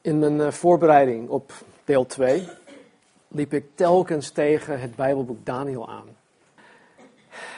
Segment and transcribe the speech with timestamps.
[0.00, 1.52] In mijn eh, voorbereiding op
[1.84, 2.48] deel 2
[3.28, 6.16] liep ik telkens tegen het Bijbelboek Daniel aan.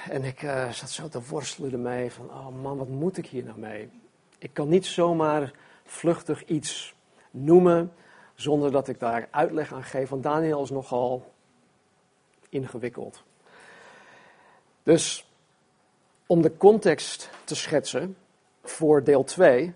[0.09, 3.45] En ik uh, zat zo te worstelen ermee van, oh man, wat moet ik hier
[3.45, 3.91] nou mee?
[4.39, 5.53] Ik kan niet zomaar
[5.85, 6.95] vluchtig iets
[7.31, 7.93] noemen
[8.35, 11.33] zonder dat ik daar uitleg aan geef, want Daniel is nogal
[12.49, 13.23] ingewikkeld.
[14.83, 15.27] Dus
[16.27, 18.17] om de context te schetsen
[18.63, 19.75] voor deel 2,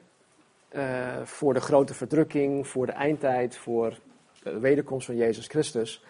[0.74, 3.98] eh, voor de grote verdrukking, voor de eindtijd, voor
[4.42, 6.04] de wederkomst van Jezus Christus,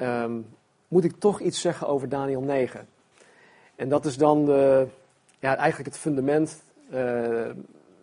[0.00, 0.46] um,
[0.88, 2.88] moet ik toch iets zeggen over Daniel 9.
[3.76, 4.86] En dat is dan de,
[5.38, 7.50] ja, eigenlijk het fundament, uh,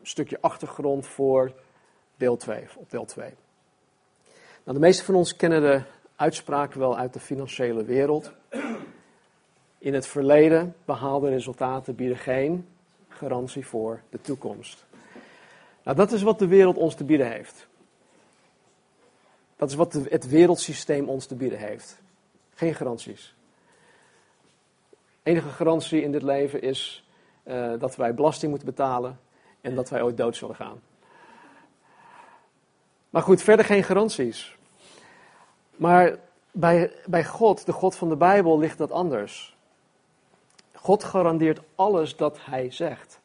[0.01, 1.51] stukje achtergrond voor
[2.17, 3.29] deel 2, op deel 2.
[4.63, 5.81] Nou, de meeste van ons kennen de
[6.15, 8.31] uitspraken wel uit de financiële wereld.
[9.77, 12.67] In het verleden behaalde resultaten bieden geen
[13.07, 14.85] garantie voor de toekomst.
[15.85, 17.67] Nou, dat is wat de wereld ons te bieden heeft.
[19.55, 22.01] Dat is wat het wereldsysteem ons te bieden heeft.
[22.53, 23.35] Geen garanties.
[25.23, 27.07] Enige garantie in dit leven is
[27.43, 29.19] uh, dat wij belasting moeten betalen
[29.61, 30.81] en dat wij ooit dood zullen gaan.
[33.09, 34.57] Maar goed, verder geen garanties.
[35.75, 36.19] Maar
[36.51, 39.57] bij, bij God, de God van de Bijbel, ligt dat anders.
[40.73, 43.19] God garandeert alles dat Hij zegt.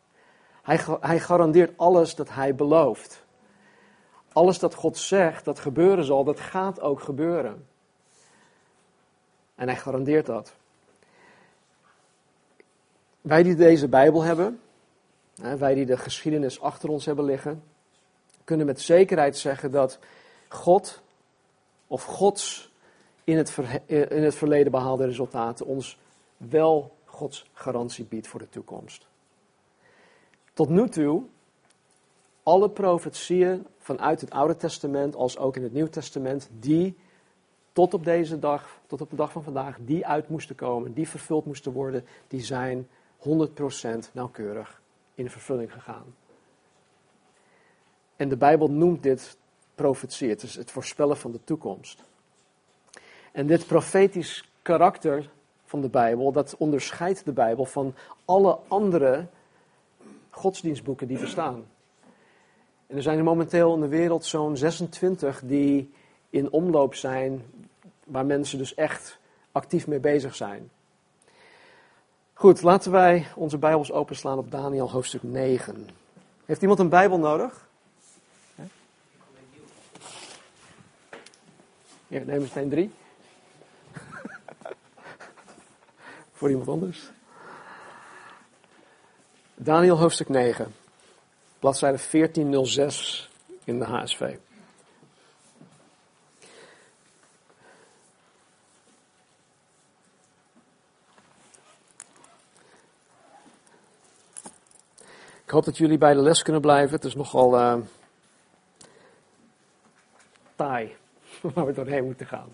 [0.62, 3.24] Hij, hij garandeert alles dat Hij belooft.
[4.32, 7.66] Alles dat God zegt dat gebeuren zal, dat gaat ook gebeuren.
[9.54, 10.54] En Hij garandeert dat.
[13.20, 14.60] Wij die deze Bijbel hebben,
[15.34, 17.62] wij die de geschiedenis achter ons hebben liggen,
[18.44, 19.98] kunnen met zekerheid zeggen dat
[20.48, 21.02] God
[21.86, 22.72] of Gods
[23.24, 25.98] in het, in het verleden behaalde resultaten ons
[26.36, 29.09] wel Gods garantie biedt voor de toekomst.
[30.60, 31.22] Tot nu toe,
[32.42, 36.96] alle profetieën vanuit het Oude Testament als ook in het Nieuw Testament, die
[37.72, 41.08] tot op deze dag, tot op de dag van vandaag, die uit moesten komen, die
[41.08, 44.80] vervuld moesten worden, die zijn 100% nauwkeurig
[45.14, 46.14] in vervulling gegaan.
[48.16, 49.36] En de Bijbel noemt dit
[49.74, 52.02] profetie, het is het voorspellen van de toekomst.
[53.32, 55.30] En dit profetisch karakter
[55.64, 59.26] van de Bijbel, dat onderscheidt de Bijbel van alle andere
[60.30, 61.66] godsdienstboeken die bestaan.
[62.86, 65.92] En er zijn er momenteel in de wereld zo'n 26 die
[66.30, 67.44] in omloop zijn,
[68.04, 69.18] waar mensen dus echt
[69.52, 70.70] actief mee bezig zijn.
[72.32, 75.88] Goed, laten wij onze Bijbels openslaan op Daniel hoofdstuk 9.
[76.44, 77.68] Heeft iemand een Bijbel nodig?
[82.06, 82.90] Ja, neem meteen drie.
[86.32, 87.10] Voor iemand anders.
[89.62, 90.74] Daniel hoofdstuk 9,
[91.58, 93.30] bladzijde 1406
[93.64, 94.36] in de HSV.
[105.44, 106.94] Ik hoop dat jullie bij de les kunnen blijven.
[106.94, 107.76] Het is nogal uh,
[110.56, 110.96] taai
[111.54, 112.48] waar we doorheen moeten gaan.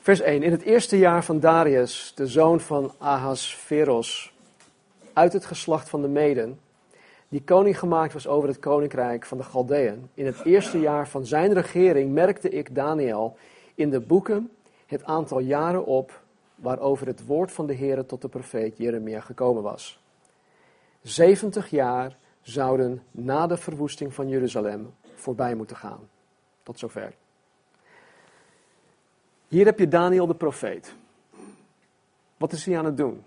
[0.00, 0.42] Vers 1.
[0.42, 4.32] In het eerste jaar van Darius, de zoon van Ahasveros,
[5.20, 6.60] uit het geslacht van de Meden,
[7.28, 10.10] die koning gemaakt was over het koninkrijk van de Galdeën.
[10.14, 13.36] In het eerste jaar van zijn regering merkte ik Daniel
[13.74, 14.50] in de boeken
[14.86, 16.22] het aantal jaren op
[16.54, 20.02] waarover het woord van de Heer tot de profeet Jeremia gekomen was.
[21.02, 26.08] 70 jaar zouden na de verwoesting van Jeruzalem voorbij moeten gaan.
[26.62, 27.14] Tot zover.
[29.48, 30.94] Hier heb je Daniel de profeet.
[32.36, 33.24] Wat is hij aan het doen?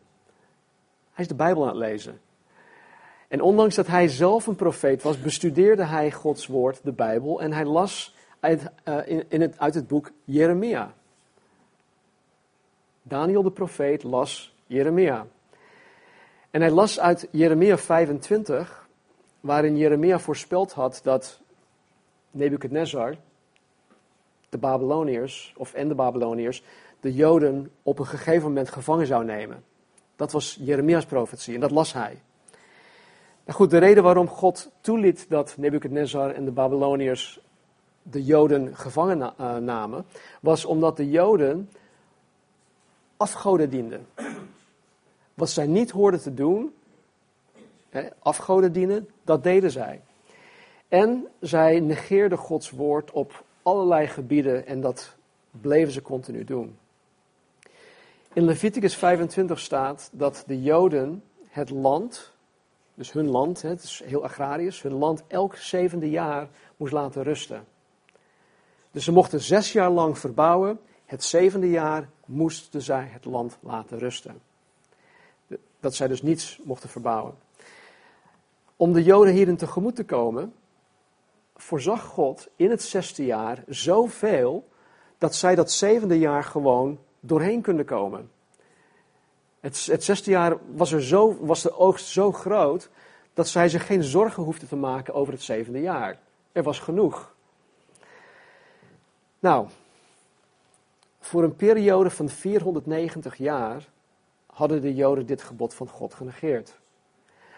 [1.13, 2.22] Hij is de Bijbel aan het lezen.
[3.28, 7.53] En ondanks dat hij zelf een profeet was, bestudeerde hij Gods woord, de Bijbel, en
[7.53, 8.72] hij las uit,
[9.06, 10.94] in, in het, uit het boek Jeremia.
[13.01, 15.25] Daniel de profeet las Jeremia.
[16.51, 18.88] En hij las uit Jeremia 25,
[19.40, 21.41] waarin Jeremia voorspeld had dat
[22.31, 23.16] Nebukadnezar,
[24.50, 26.63] de Babyloniërs, of en de Babyloniërs,
[27.00, 29.63] de Joden op een gegeven moment gevangen zou nemen.
[30.24, 32.22] Dat was Jeremia's profetie en dat las hij.
[33.46, 37.40] Nou goed, de reden waarom God toeliet dat Nebukadnezar en de Babyloniërs
[38.04, 40.06] de Joden gevangen eh, namen,
[40.42, 41.70] was omdat de Joden
[43.18, 44.08] afgoden dienden.
[45.34, 46.74] Wat zij niet hoorden te doen,
[48.19, 50.02] afgoden dienen, dat deden zij.
[50.88, 55.16] En zij negeerden Gods woord op allerlei gebieden en dat
[55.52, 56.78] bleven ze continu doen.
[58.33, 62.33] In Leviticus 25 staat dat de Joden het land
[62.94, 67.65] dus hun land, het is heel agrarisch, hun land elk zevende jaar moest laten rusten.
[68.91, 70.80] Dus ze mochten zes jaar lang verbouwen.
[71.06, 74.41] Het zevende jaar moesten zij het land laten rusten.
[75.80, 77.35] Dat zij dus niets mochten verbouwen.
[78.75, 80.53] Om de Joden hierin tegemoet te komen,
[81.56, 84.68] voorzag God in het zesde jaar zoveel
[85.18, 88.31] dat zij dat zevende jaar gewoon doorheen kunnen komen.
[89.60, 92.90] Het, het zesde jaar was, er zo, was de oogst zo groot
[93.34, 96.20] dat zij zich geen zorgen hoefden te maken over het zevende jaar.
[96.52, 97.34] Er was genoeg.
[99.40, 99.68] Nou,
[101.20, 103.88] voor een periode van 490 jaar
[104.46, 106.78] hadden de Joden dit gebod van God genegeerd.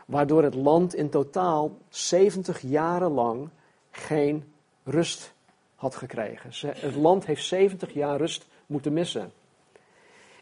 [0.05, 3.49] Waardoor het land in totaal 70 jaren lang
[3.91, 4.53] geen
[4.83, 5.33] rust
[5.75, 6.49] had gekregen.
[6.77, 9.31] Het land heeft 70 jaar rust moeten missen.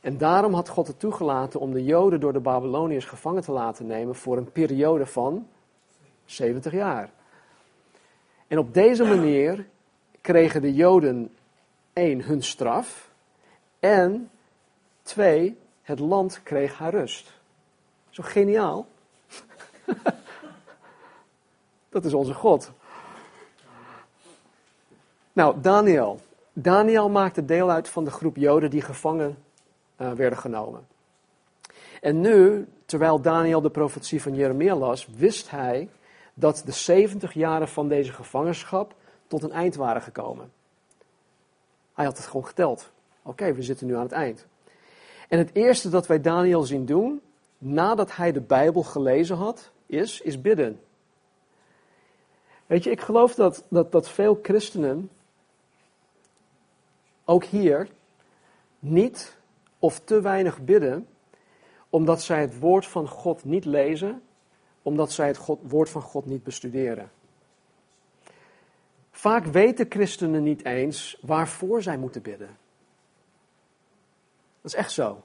[0.03, 3.85] En daarom had God het toegelaten om de Joden door de Babyloniërs gevangen te laten
[3.85, 5.47] nemen voor een periode van
[6.25, 7.09] 70 jaar.
[8.47, 9.67] En op deze manier
[10.21, 11.35] kregen de Joden
[11.93, 13.11] één hun straf
[13.79, 14.29] en
[15.01, 17.33] twee het land kreeg haar rust.
[18.09, 18.87] Zo geniaal.
[21.89, 22.71] Dat is onze God.
[25.33, 26.19] Nou, Daniel.
[26.53, 29.42] Daniel maakte deel uit van de groep Joden die gevangen
[30.03, 30.87] uh, werden genomen.
[32.01, 35.89] En nu, terwijl Daniel de profetie van Jeremia las, wist hij
[36.33, 38.95] dat de 70 jaren van deze gevangenschap
[39.27, 40.51] tot een eind waren gekomen.
[41.93, 42.91] Hij had het gewoon geteld.
[43.21, 44.45] Oké, we zitten nu aan het eind.
[45.27, 47.21] En het eerste dat wij Daniel zien doen,
[47.57, 50.79] nadat hij de Bijbel gelezen had, is, is bidden.
[52.65, 55.09] Weet je, ik geloof dat, dat, dat veel christenen,
[57.25, 57.89] ook hier,
[58.79, 59.37] niet
[59.83, 61.07] of te weinig bidden,
[61.89, 64.21] omdat zij het woord van God niet lezen,
[64.81, 67.11] omdat zij het woord van God niet bestuderen.
[69.11, 72.57] Vaak weten christenen niet eens waarvoor zij moeten bidden.
[74.61, 75.21] Dat is echt zo.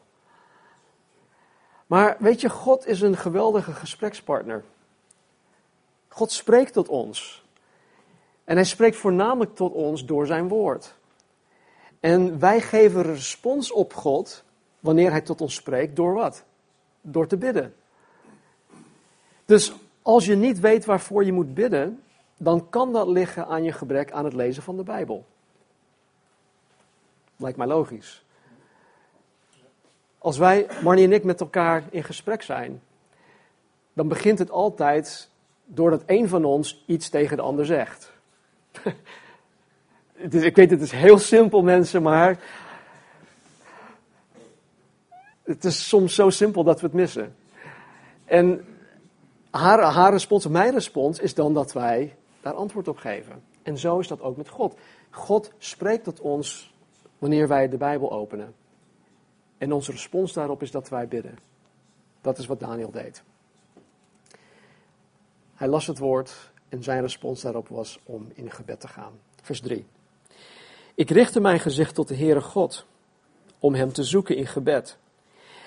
[1.87, 4.65] Maar weet je, God is een geweldige gesprekspartner.
[6.09, 7.45] God spreekt tot ons.
[8.45, 10.95] En hij spreekt voornamelijk tot ons door zijn woord.
[12.01, 14.47] En wij geven respons op God
[14.81, 16.45] wanneer hij tot ons spreekt, door wat?
[17.01, 17.75] Door te bidden.
[19.45, 19.73] Dus
[20.03, 22.03] als je niet weet waarvoor je moet bidden,
[22.37, 25.25] dan kan dat liggen aan je gebrek aan het lezen van de Bijbel.
[27.37, 28.25] Lijkt mij logisch.
[30.19, 32.83] Als wij, Marnie en ik, met elkaar in gesprek zijn,
[33.93, 35.29] dan begint het altijd
[35.65, 38.13] doordat een van ons iets tegen de ander zegt.
[40.31, 42.39] ik weet, het is heel simpel, mensen, maar
[45.49, 47.37] het is soms zo simpel dat we het missen.
[48.25, 48.65] En
[49.51, 53.43] haar, haar respons, mijn respons, is dan dat wij daar antwoord op geven.
[53.63, 54.75] En zo is dat ook met God.
[55.11, 56.75] God spreekt tot ons
[57.19, 58.55] wanneer wij de Bijbel openen.
[59.59, 61.39] En onze respons daarop is dat wij bidden.
[62.21, 63.23] Dat is wat Daniel deed.
[65.55, 69.13] Hij las het woord en zijn respons daarop was om in gebed te gaan.
[69.43, 69.87] Vers 3.
[70.95, 72.87] Ik richtte mijn gezicht tot de Heere God,
[73.59, 74.99] om hem te zoeken in gebed.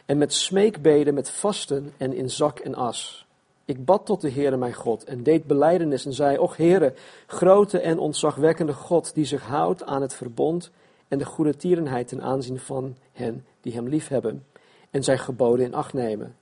[0.05, 3.25] En met smeekbeden, met vasten en in zak en as.
[3.65, 6.93] Ik bad tot de Heere mijn God en deed beleidenis en zei, Och Heere,
[7.27, 10.71] grote en ontzagwekkende God, die zich houdt aan het verbond
[11.07, 14.45] en de goede tierenheid ten aanzien van hen die hem liefhebben
[14.89, 16.35] en zijn geboden in acht nemen.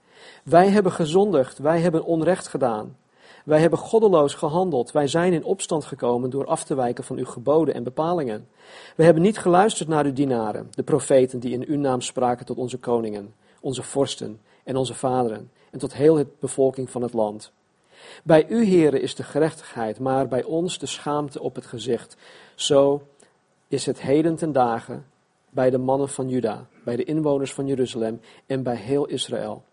[0.44, 2.96] Wij hebben gezondigd, wij hebben onrecht gedaan.
[3.46, 4.92] Wij hebben goddeloos gehandeld.
[4.92, 8.48] Wij zijn in opstand gekomen door af te wijken van uw geboden en bepalingen.
[8.96, 12.58] We hebben niet geluisterd naar uw dienaren, de profeten die in uw naam spraken tot
[12.58, 17.52] onze koningen, onze vorsten en onze vaderen en tot heel het bevolking van het land.
[18.24, 22.18] Bij u, heren, is de gerechtigheid, maar bij ons de schaamte op het gezicht.
[22.56, 23.02] Zo
[23.68, 25.06] is het heden ten dagen
[25.50, 29.64] bij de mannen van Juda, bij de inwoners van Jeruzalem en bij heel Israël.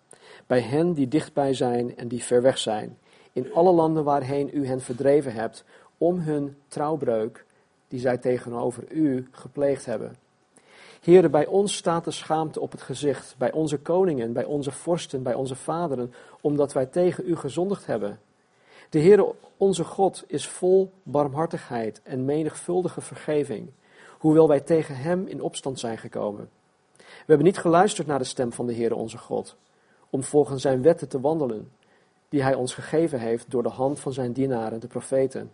[0.47, 2.99] Bij hen die dichtbij zijn en die ver weg zijn,
[3.33, 5.65] in alle landen waarheen u hen verdreven hebt,
[5.99, 7.45] om hun trouwbreuk
[7.89, 10.17] die zij tegenover u gepleegd hebben.
[11.07, 15.23] Heren, bij ons staat de schaamte op het gezicht, bij onze koningen, bij onze vorsten,
[15.23, 18.21] bij onze vaderen, omdat wij tegen u gezondigd hebben.
[18.91, 23.71] De Heere, onze God, is vol barmhartigheid en menigvuldige vergeving,
[24.19, 26.49] hoewel wij tegen Hem in opstand zijn gekomen.
[26.97, 29.57] We hebben niet geluisterd naar de stem van de Heere, onze God,
[30.11, 31.73] om volgens Zijn wetten te wandelen,
[32.29, 35.51] die Hij ons gegeven heeft door de hand van Zijn dienaren, de profeten.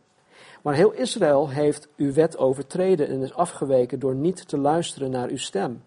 [0.63, 5.29] Maar heel Israël heeft uw wet overtreden en is afgeweken door niet te luisteren naar
[5.29, 5.83] uw stem.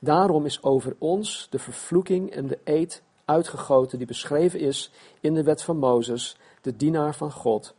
[0.00, 4.90] Daarom is over ons de vervloeking en de eed uitgegoten die beschreven is
[5.20, 7.74] in de wet van Mozes, de dienaar van God,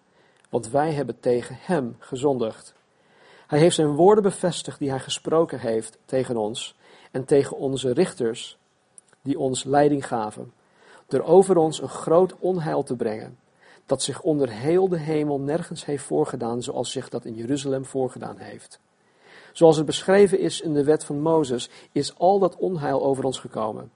[0.49, 2.73] want wij hebben tegen hem gezondigd.
[3.47, 6.75] Hij heeft zijn woorden bevestigd die hij gesproken heeft tegen ons
[7.11, 8.57] en tegen onze richters,
[9.21, 10.53] die ons leiding gaven,
[11.07, 13.37] door over ons een groot onheil te brengen,
[13.86, 18.38] dat zich onder heel de hemel nergens heeft voorgedaan zoals zich dat in Jeruzalem voorgedaan
[18.38, 18.80] heeft.
[19.54, 23.39] Zoals het beschreven is in de wet van Mozes, is al dat onheil over ons
[23.39, 23.92] gekomen.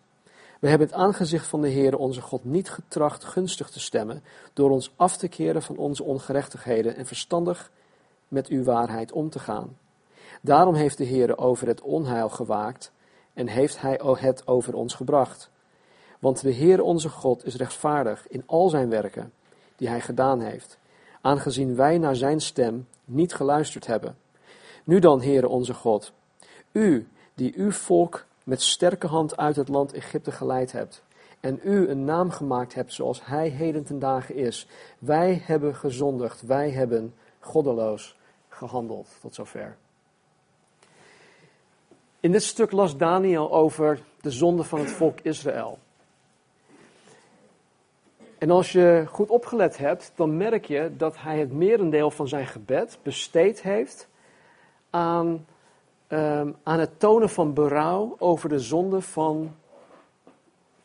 [0.59, 4.69] We hebben het aangezicht van de Heer onze God niet getracht gunstig te stemmen, door
[4.69, 7.71] ons af te keren van onze ongerechtigheden en verstandig
[8.27, 9.77] met uw waarheid om te gaan.
[10.41, 12.91] Daarom heeft de Heer over het onheil gewaakt
[13.33, 15.49] en heeft Hij het over ons gebracht.
[16.19, 19.33] Want de Heer onze God is rechtvaardig in al zijn werken
[19.79, 20.77] die Hij gedaan heeft,
[21.21, 24.17] aangezien wij naar Zijn stem niet geluisterd hebben.
[24.83, 26.13] Nu dan, Heere onze God,
[26.71, 31.03] U die uw volk met sterke hand uit het land Egypte geleid hebt,
[31.39, 34.67] en u een naam gemaakt hebt zoals Hij heden ten dagen is.
[34.99, 38.17] Wij hebben gezondigd, wij hebben goddeloos
[38.49, 39.07] gehandeld.
[39.21, 39.77] Tot zover.
[42.19, 45.79] In dit stuk las Daniel over de zonde van het volk Israël.
[48.39, 52.47] En als je goed opgelet hebt, dan merk je dat hij het merendeel van zijn
[52.47, 54.07] gebed besteed heeft
[54.89, 55.45] aan,
[56.07, 59.55] um, aan het tonen van berouw over de zonde van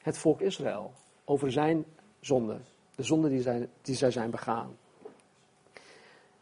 [0.03, 0.93] het volk Israël.
[1.25, 1.85] Over zijn
[2.21, 2.57] zonde,
[2.95, 4.77] de zonde die, zij, die zij zijn begaan.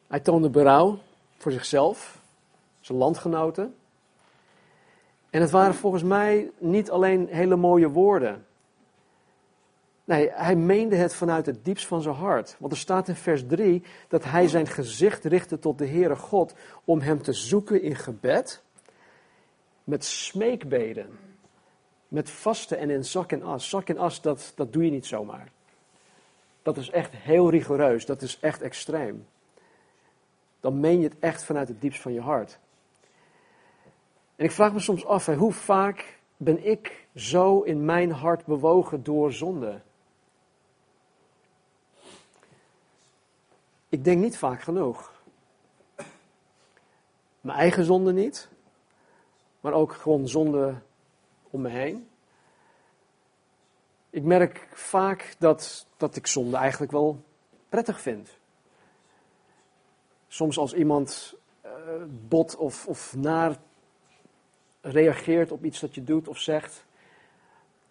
[0.06, 0.98] Hij toonde berouw
[1.36, 2.22] voor zichzelf,
[2.80, 3.74] zijn landgenoten.
[5.30, 8.46] En het waren volgens mij niet alleen hele mooie woorden.
[10.12, 12.56] Nee, hij meende het vanuit het diepst van zijn hart.
[12.58, 16.54] Want er staat in vers 3 dat hij zijn gezicht richtte tot de Heere God
[16.84, 18.62] om hem te zoeken in gebed,
[19.84, 21.18] met smeekbeden,
[22.08, 23.68] met vasten en in zak en as.
[23.68, 25.50] Zak en as, dat, dat doe je niet zomaar.
[26.62, 29.26] Dat is echt heel rigoureus, dat is echt extreem.
[30.60, 32.58] Dan meen je het echt vanuit het diepst van je hart.
[34.36, 39.02] En ik vraag me soms af, hoe vaak ben ik zo in mijn hart bewogen
[39.02, 39.80] door zonde?
[43.92, 45.12] Ik denk niet vaak genoeg.
[47.40, 48.48] Mijn eigen zonde niet,
[49.60, 50.74] maar ook gewoon zonde
[51.50, 52.08] om me heen.
[54.10, 57.24] Ik merk vaak dat, dat ik zonde eigenlijk wel
[57.68, 58.30] prettig vind.
[60.28, 61.34] Soms als iemand
[61.64, 61.70] uh,
[62.28, 63.56] bot of, of naar
[64.80, 66.84] reageert op iets dat je doet of zegt,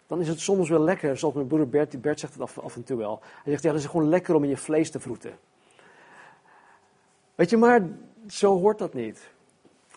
[0.06, 2.84] dan is het soms wel lekker, zoals mijn broer Bert, Bert zegt het af, en
[2.84, 3.20] toe wel.
[3.22, 5.38] Hij zegt, ja, het is gewoon lekker om in je vlees te vroeten.
[7.34, 7.88] Weet je, maar
[8.28, 9.30] zo hoort dat niet.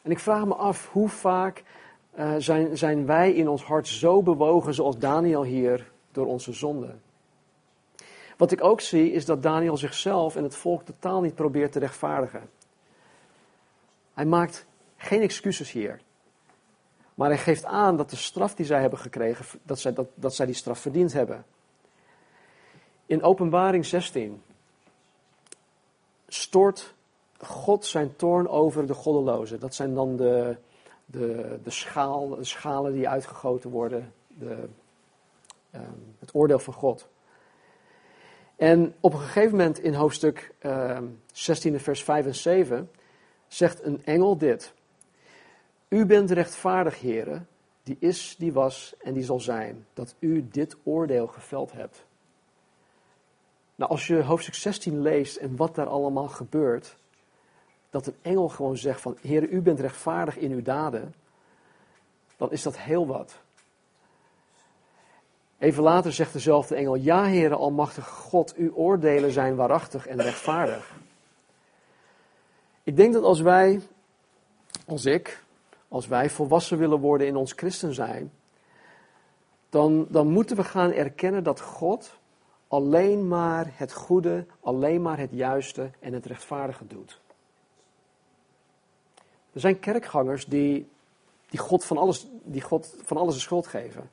[0.02, 1.64] En ik vraag me af, hoe vaak
[2.18, 6.96] uh, zijn, zijn wij in ons hart zo bewogen zoals Daniel hier door onze zonde?
[8.38, 11.80] Wat ik ook zie is dat Daniel zichzelf en het volk totaal niet probeert te
[11.80, 12.50] rechtvaardigen.
[14.14, 14.66] Hij maakt
[14.98, 16.02] geen excuses hier.
[17.16, 20.36] Maar hij geeft aan dat de straf die zij hebben gekregen, dat zij, dat, dat
[20.36, 21.46] zij die straf verdiend hebben.
[23.06, 24.42] In Openbaring 16
[26.28, 26.96] stort
[27.38, 29.60] God zijn toorn over de goddelozen.
[29.60, 30.58] Dat zijn dan de,
[31.06, 34.68] de, de, schaal, de schalen die uitgegoten worden, de,
[35.76, 37.08] um, het oordeel van God.
[38.56, 42.90] En op een gegeven moment in hoofdstuk um, 16, vers 5 en 7
[43.48, 44.74] zegt een engel dit.
[45.88, 47.48] U bent rechtvaardig, heren,
[47.84, 52.06] die is, die was en die zal zijn, dat u dit oordeel geveld hebt.
[53.76, 56.98] Nou, als je hoofdstuk 16 leest en wat daar allemaal gebeurt,
[57.96, 61.14] dat een engel gewoon zegt van, Heer, u bent rechtvaardig in uw daden,
[62.38, 63.38] dan is dat heel wat.
[65.58, 70.94] Even later zegt dezelfde engel, ja Heere Almachtige God, uw oordelen zijn waarachtig en rechtvaardig.
[72.84, 73.82] Ik denk dat als wij,
[74.86, 75.44] als ik,
[75.88, 78.32] als wij volwassen willen worden in ons christen zijn,
[79.70, 82.18] dan, dan moeten we gaan erkennen dat God
[82.68, 87.24] alleen maar het goede, alleen maar het juiste en het rechtvaardige doet.
[89.56, 90.90] Er zijn kerkgangers die,
[91.50, 94.10] die, God, van alles, die God van alles de schuld geven.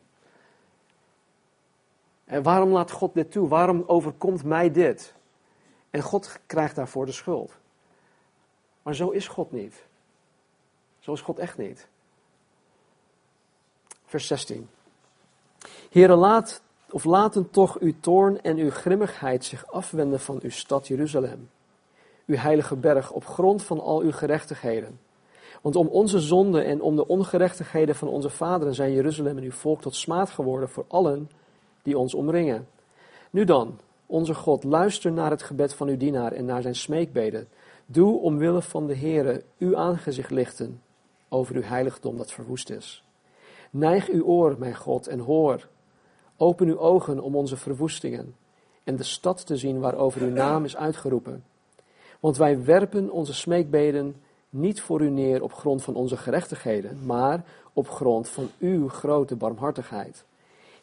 [2.25, 3.49] En waarom laat God dit toe?
[3.49, 5.15] Waarom overkomt mij dit?
[5.91, 7.53] En God krijgt daarvoor de schuld.
[8.83, 9.85] Maar zo is God niet.
[10.99, 11.87] Zo is God echt niet.
[14.05, 14.69] Vers 16.
[15.91, 20.87] Heren, laat, of laten toch uw toorn en uw grimmigheid zich afwenden van uw stad
[20.87, 21.51] Jeruzalem,
[22.27, 25.01] uw heilige berg, op grond van al uw gerechtigheden.
[25.61, 29.51] Want om onze zonden en om de ongerechtigheden van onze vaderen zijn Jeruzalem en uw
[29.51, 31.31] volk tot smaad geworden voor allen
[31.83, 32.67] die ons omringen.
[33.31, 37.49] Nu dan, onze God, luister naar het gebed van uw dienaar en naar zijn smeekbeden.
[37.87, 40.83] Doe omwille van de Heere uw aangezicht lichten
[41.29, 43.05] over uw heiligdom dat verwoest is.
[43.71, 45.69] Neig uw oor, mijn God, en hoor.
[46.37, 48.35] Open uw ogen om onze verwoestingen
[48.85, 51.45] en de stad te zien waarover uw naam is uitgeroepen.
[52.21, 54.17] Want wij werpen onze smeekbeden
[54.53, 59.37] niet voor u neer op grond van onze gerechtigheden, maar op grond van uw grote
[59.37, 60.25] barmhartigheid.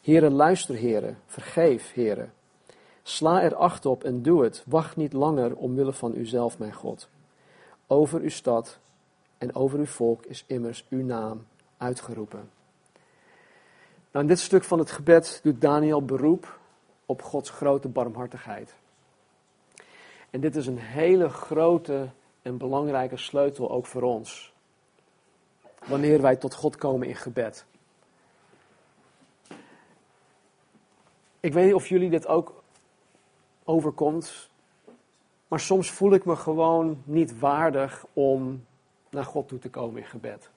[0.00, 2.32] Heren, luister, heren, vergeef, heren.
[3.02, 4.64] Sla er acht op en doe het.
[4.66, 7.08] Wacht niet langer omwille van uzelf, mijn God.
[7.86, 8.78] Over uw stad
[9.38, 11.46] en over uw volk is immers uw naam
[11.76, 12.50] uitgeroepen.
[14.10, 16.58] Nou, in dit stuk van het gebed doet Daniel beroep
[17.06, 18.74] op Gods grote barmhartigheid.
[20.30, 22.08] En dit is een hele grote
[22.42, 24.52] en belangrijke sleutel ook voor ons.
[25.86, 27.64] Wanneer wij tot God komen in gebed.
[31.40, 32.62] Ik weet niet of jullie dit ook
[33.64, 34.48] overkomt.
[35.48, 38.64] Maar soms voel ik me gewoon niet waardig om
[39.10, 40.50] naar God toe te komen in gebed.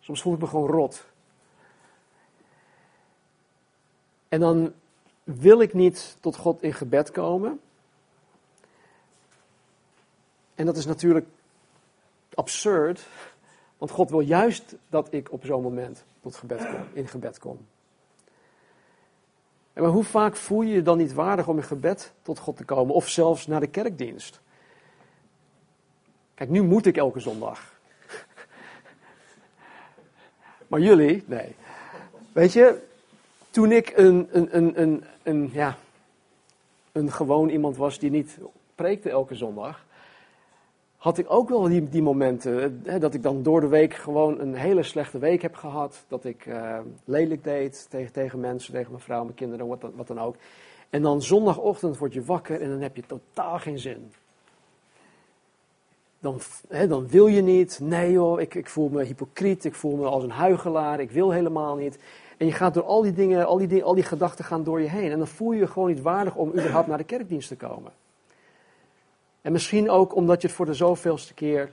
[0.00, 1.04] Soms voel ik me gewoon rot.
[4.28, 4.72] En dan
[5.24, 7.60] wil ik niet tot God in gebed komen.
[10.58, 11.26] En dat is natuurlijk
[12.34, 13.06] absurd,
[13.76, 17.66] want God wil juist dat ik op zo'n moment tot gebed kom, in gebed kom.
[19.72, 22.56] En maar hoe vaak voel je je dan niet waardig om in gebed tot God
[22.56, 24.40] te komen, of zelfs naar de kerkdienst?
[26.34, 27.80] Kijk, nu moet ik elke zondag.
[30.68, 31.56] maar jullie, nee.
[32.32, 32.82] Weet je,
[33.50, 35.78] toen ik een, een, een, een, een, ja,
[36.92, 38.38] een gewoon iemand was die niet
[38.74, 39.86] preekte elke zondag,
[40.98, 42.80] had ik ook wel die, die momenten.
[42.84, 46.04] Hè, dat ik dan door de week gewoon een hele slechte week heb gehad.
[46.08, 50.06] Dat ik uh, lelijk deed tegen, tegen mensen, tegen mijn vrouw, mijn kinderen, wat, wat
[50.06, 50.36] dan ook.
[50.90, 54.12] En dan zondagochtend word je wakker en dan heb je totaal geen zin.
[56.20, 57.78] Dan, hè, dan wil je niet.
[57.82, 61.30] Nee joh, ik, ik voel me hypocriet, ik voel me als een huigelaar, ik wil
[61.30, 61.98] helemaal niet.
[62.36, 64.88] En je gaat door al die dingen, al die, al die gedachten gaan door je
[64.88, 65.10] heen.
[65.10, 67.92] En dan voel je je gewoon niet waardig om überhaupt naar de kerkdienst te komen.
[69.42, 71.72] En misschien ook omdat je het voor de zoveelste keer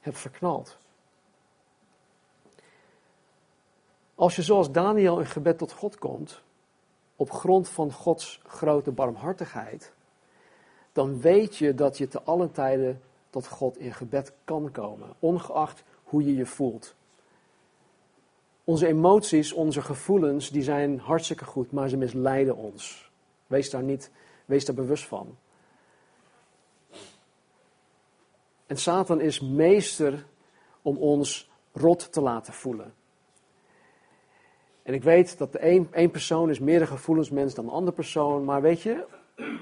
[0.00, 0.78] hebt verknald.
[4.14, 6.42] Als je zoals Daniel in gebed tot God komt,
[7.16, 9.92] op grond van Gods grote barmhartigheid,
[10.92, 15.82] dan weet je dat je te allen tijden tot God in gebed kan komen, ongeacht
[16.04, 16.94] hoe je je voelt.
[18.64, 23.10] Onze emoties, onze gevoelens, die zijn hartstikke goed, maar ze misleiden ons.
[23.46, 24.10] Wees daar niet,
[24.44, 25.36] wees daar bewust van.
[28.70, 30.26] En Satan is meester
[30.82, 32.94] om ons rot te laten voelen.
[34.82, 35.58] En ik weet dat de
[35.90, 38.44] één persoon is meer een gevoelensmens dan een andere persoon.
[38.44, 39.04] Maar weet je,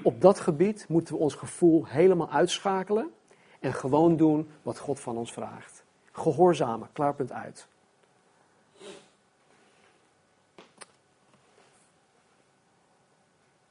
[0.03, 3.11] op dat gebied moeten we ons gevoel helemaal uitschakelen.
[3.59, 5.83] En gewoon doen wat God van ons vraagt.
[6.11, 7.67] Gehoorzamen, klaarpunt uit.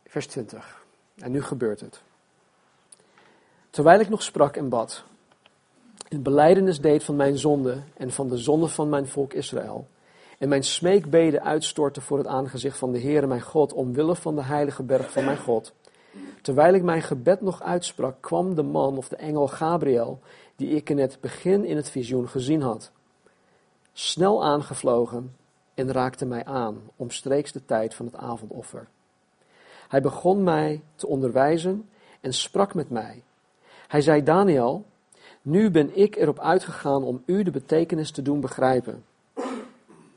[0.07, 0.85] Vers 20.
[1.17, 2.03] En nu gebeurt het.
[3.71, 5.05] Terwijl ik nog sprak en bad,
[6.09, 9.87] een beleidenis deed van mijn zonde en van de zonde van mijn volk Israël.
[10.39, 14.43] En mijn smeekbeden uitstortte voor het aangezicht van de Heere mijn God, omwille van de
[14.43, 15.73] heilige berg van mijn God.
[16.43, 20.21] Terwijl ik mijn gebed nog uitsprak, kwam de man of de engel Gabriel,
[20.57, 22.93] die ik in het begin in het visioen gezien had,
[23.93, 25.37] snel aangevlogen
[25.75, 28.89] en raakte mij aan, omstreeks de tijd van het avondoffer.
[29.89, 31.89] Hij begon mij te onderwijzen
[32.21, 33.23] en sprak met mij.
[33.89, 34.85] Hij zei, Daniel,
[35.43, 39.05] nu ben ik erop uitgegaan om u de betekenis te doen begrijpen.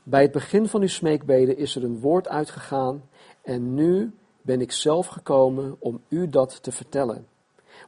[0.02, 3.02] Bij het begin van uw smeekbeden is er een woord uitgegaan
[3.42, 7.26] en nu ben ik zelf gekomen om u dat te vertellen.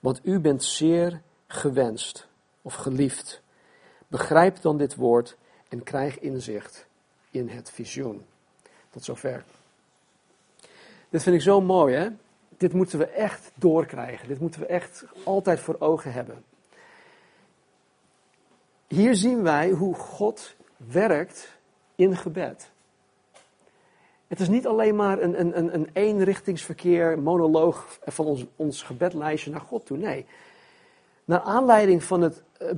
[0.00, 2.28] Want u bent zeer gewenst
[2.62, 3.42] of geliefd.
[4.08, 5.36] Begrijp dan dit woord
[5.68, 6.86] en krijg inzicht
[7.30, 8.24] in het visioen.
[8.90, 9.44] Tot zover.
[11.08, 12.08] Dit vind ik zo mooi, hè?
[12.56, 14.28] Dit moeten we echt doorkrijgen.
[14.28, 16.44] Dit moeten we echt altijd voor ogen hebben.
[18.94, 21.58] Hier zien wij hoe God werkt
[21.94, 22.70] in gebed.
[24.26, 29.50] Het is niet alleen maar een, een, een, een eenrichtingsverkeer, monoloog van ons, ons gebedlijstje
[29.50, 29.96] naar God toe.
[29.96, 30.26] Nee.
[31.24, 32.68] Naar aanleiding van het eh,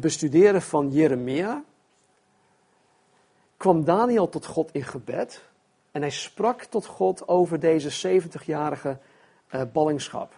[0.00, 1.64] bestuderen van Jeremia
[3.56, 5.44] kwam Daniel tot God in gebed.
[5.90, 8.98] En hij sprak tot God over deze 70-jarige
[9.54, 10.32] uh, ballingschap.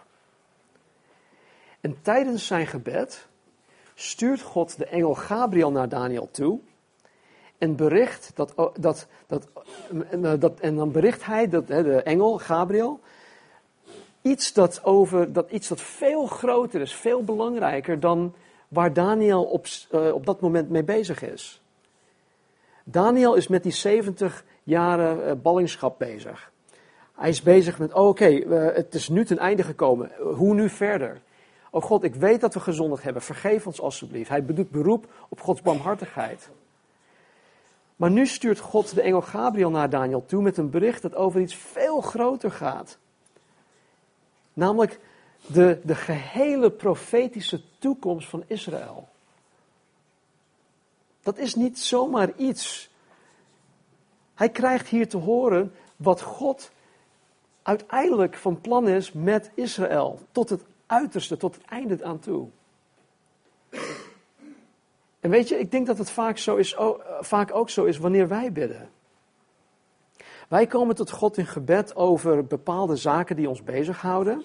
[1.81, 3.27] En tijdens zijn gebed
[3.95, 6.59] stuurt God de engel Gabriel naar Daniel toe
[7.57, 9.47] en bericht dat, dat, dat
[10.09, 12.99] eh, dat, en dan bericht hij, dat, de engel, Gabriel,
[14.21, 18.33] iets dat, over, dat iets dat veel groter is, veel belangrijker dan
[18.67, 21.61] waar Daniel op, uh, op dat moment mee bezig is.
[22.83, 26.51] Daniel is met die 70 jaren uh, ballingschap bezig.
[27.15, 28.25] Hij is bezig met, oh, oké,
[28.73, 30.11] het is nu ten einde gekomen.
[30.19, 31.21] Hoe nu verder?
[31.75, 33.21] Oh God, ik weet dat we gezondigd hebben.
[33.21, 34.29] Vergeef ons alstublieft.
[34.29, 36.49] Hij doet beroep op Gods barmhartigheid.
[37.95, 41.41] Maar nu stuurt God de engel Gabriel naar Daniel toe met een bericht dat over
[41.41, 42.97] iets veel groter gaat.
[44.53, 44.99] Namelijk
[45.47, 49.07] de, de gehele profetische toekomst van Israël.
[51.23, 52.89] Dat is niet zomaar iets.
[54.33, 56.71] Hij krijgt hier te horen wat God
[57.61, 60.19] uiteindelijk van plan is met Israël.
[60.31, 60.61] Tot het
[60.95, 62.47] uiterste, tot het einde aan toe.
[65.19, 66.75] En weet je, ik denk dat het vaak, zo is,
[67.19, 68.89] vaak ook zo is wanneer wij bidden.
[70.47, 74.43] Wij komen tot God in gebed over bepaalde zaken die ons bezighouden.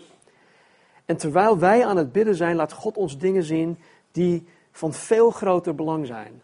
[1.05, 3.79] En terwijl wij aan het bidden zijn, laat God ons dingen zien
[4.13, 6.43] die van veel groter belang zijn.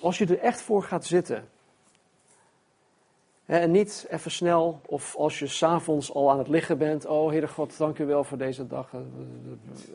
[0.00, 1.48] Als je er echt voor gaat zitten.
[3.50, 7.06] En niet even snel, of als je s'avonds al aan het liggen bent.
[7.06, 8.90] Oh, Heere God, dank u wel voor deze dag.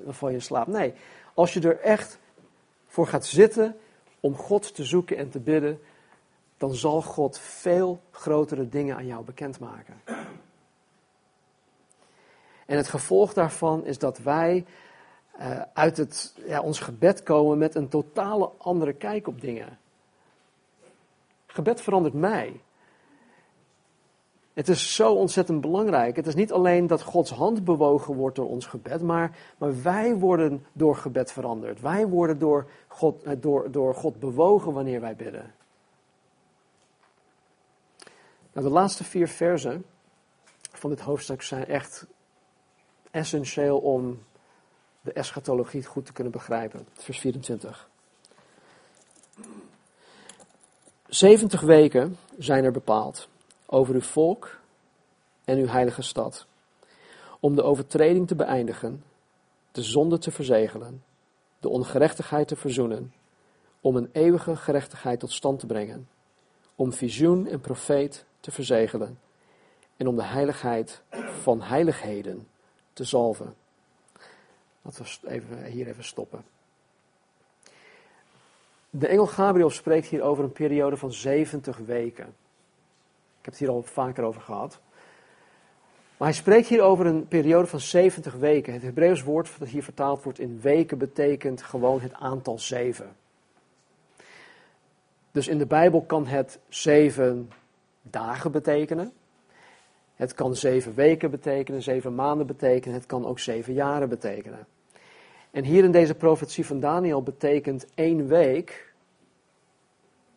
[0.03, 0.67] Dan val je in slaap.
[0.67, 0.93] Nee,
[1.33, 2.19] als je er echt
[2.87, 3.77] voor gaat zitten
[4.19, 5.81] om God te zoeken en te bidden.
[6.57, 10.01] Dan zal God veel grotere dingen aan jou bekendmaken.
[12.65, 14.65] En het gevolg daarvan is dat wij
[15.73, 19.79] uit het, ja, ons gebed komen met een totale andere kijk op dingen.
[21.45, 22.59] Gebed verandert mij.
[24.55, 26.15] Het is zo ontzettend belangrijk.
[26.15, 30.15] Het is niet alleen dat Gods hand bewogen wordt door ons gebed, maar, maar wij
[30.15, 31.81] worden door gebed veranderd.
[31.81, 35.53] Wij worden door God, eh, door, door God bewogen wanneer wij bidden.
[38.53, 39.85] Nou, de laatste vier versen
[40.71, 42.05] van dit hoofdstuk zijn echt
[43.11, 44.23] essentieel om
[45.01, 46.87] de eschatologie goed te kunnen begrijpen.
[46.93, 47.89] Vers 24.
[51.07, 53.27] 70 weken zijn er bepaald
[53.65, 54.59] over uw volk
[55.43, 56.47] en uw heilige stad,
[57.39, 59.03] om de overtreding te beëindigen,
[59.71, 61.03] de zonde te verzegelen,
[61.59, 63.13] de ongerechtigheid te verzoenen,
[63.81, 66.07] om een eeuwige gerechtigheid tot stand te brengen,
[66.75, 69.19] om visioen en profeet te verzegelen
[69.97, 71.01] en om de heiligheid
[71.41, 72.47] van heiligheden
[72.93, 73.55] te zalven.
[74.81, 76.45] Laten we even, hier even stoppen.
[78.89, 82.35] De engel Gabriel spreekt hier over een periode van 70 weken.
[83.45, 84.79] Ik heb het hier al vaker over gehad.
[86.17, 88.73] Maar hij spreekt hier over een periode van 70 weken.
[88.73, 93.15] Het Hebreeuws woord dat hier vertaald wordt in weken betekent gewoon het aantal zeven.
[95.31, 97.51] Dus in de Bijbel kan het zeven
[98.01, 99.13] dagen betekenen.
[100.15, 104.67] Het kan zeven weken betekenen, zeven maanden betekenen, het kan ook zeven jaren betekenen.
[105.51, 108.93] En hier in deze profetie van Daniel betekent één week,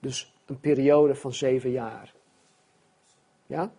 [0.01, 2.17] dus een periode van zeven jaar.
[3.49, 3.71] Ja?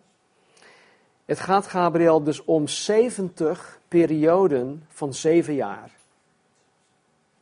[1.24, 5.90] Het gaat Gabriel dus om 70 perioden van zeven jaar.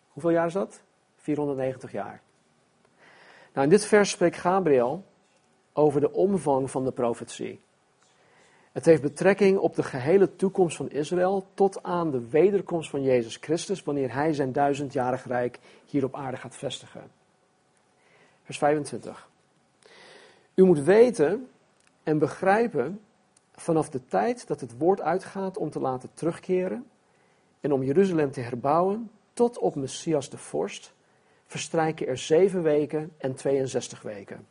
[0.08, 0.80] Hoeveel jaar is dat?
[1.16, 2.20] 490 jaar.
[3.52, 5.04] Nou, in dit vers spreekt Gabriel
[5.72, 7.60] over de omvang van de profetie.
[8.72, 13.36] Het heeft betrekking op de gehele toekomst van Israël tot aan de wederkomst van Jezus
[13.36, 17.10] Christus, wanneer hij zijn duizendjarig rijk hier op aarde gaat vestigen.
[18.44, 19.28] Vers 25.
[20.54, 21.48] U moet weten
[22.08, 23.00] en begrijpen
[23.52, 26.86] vanaf de tijd dat het woord uitgaat om te laten terugkeren
[27.60, 30.92] en om Jeruzalem te herbouwen tot op Messias de vorst,
[31.46, 34.46] verstrijken er zeven weken en 62 weken.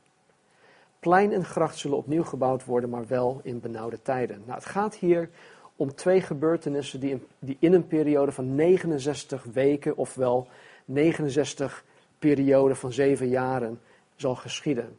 [1.00, 4.42] Plein en gracht zullen opnieuw gebouwd worden, maar wel in benauwde tijden.
[4.46, 5.30] Nou, het gaat hier
[5.76, 10.48] om twee gebeurtenissen die in, die in een periode van 69 weken, ofwel
[10.86, 11.84] 69
[12.20, 13.80] perioden van zeven jaren,
[14.16, 14.98] zal geschieden.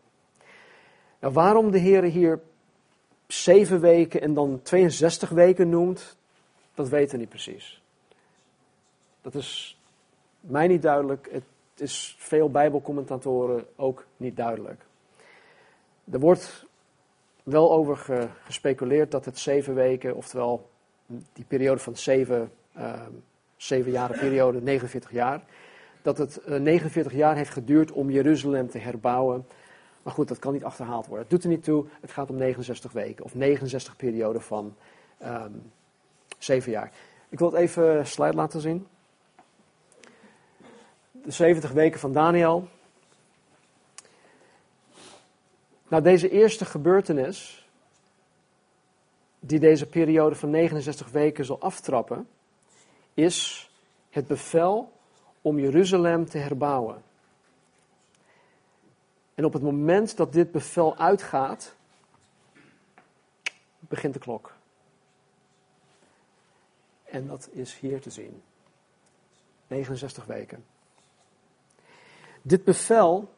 [1.19, 2.41] Nou, waarom de Heer hier
[3.27, 6.17] zeven weken en dan 62 weken noemt,
[6.75, 7.83] dat weten we niet precies.
[9.23, 9.79] Dat is
[10.41, 11.29] mij niet duidelijk.
[11.31, 11.45] Het
[11.77, 14.87] is veel Bijbelcommentatoren ook niet duidelijk.
[16.11, 16.67] Er wordt
[17.43, 20.69] wel over gespeculeerd dat het zeven weken, oftewel
[21.33, 25.43] die periode van zeven, uh, jaren periode, 49 jaar,
[26.03, 29.47] dat het 49 jaar heeft geduurd om Jeruzalem te herbouwen.
[30.09, 31.23] Maar goed, dat kan niet achterhaald worden.
[31.23, 31.87] Het doet er niet toe.
[32.01, 34.77] Het gaat om 69 weken of 69 perioden van
[35.23, 35.73] um,
[36.39, 36.93] 7 jaar.
[37.29, 38.87] Ik wil het even slide laten zien.
[41.13, 42.69] De 70 weken van Daniel.
[45.89, 47.69] Nou, deze eerste gebeurtenis,
[49.41, 52.29] die deze periode van 69 weken zal aftrappen,
[53.15, 53.71] is
[54.11, 54.93] het bevel
[55.41, 57.03] om Jeruzalem te herbouwen.
[59.39, 61.75] En op het moment dat dit bevel uitgaat,
[63.79, 64.55] begint de klok.
[67.05, 68.43] En dat is hier te zien.
[69.67, 70.65] 69 weken.
[72.43, 73.35] Dit bevel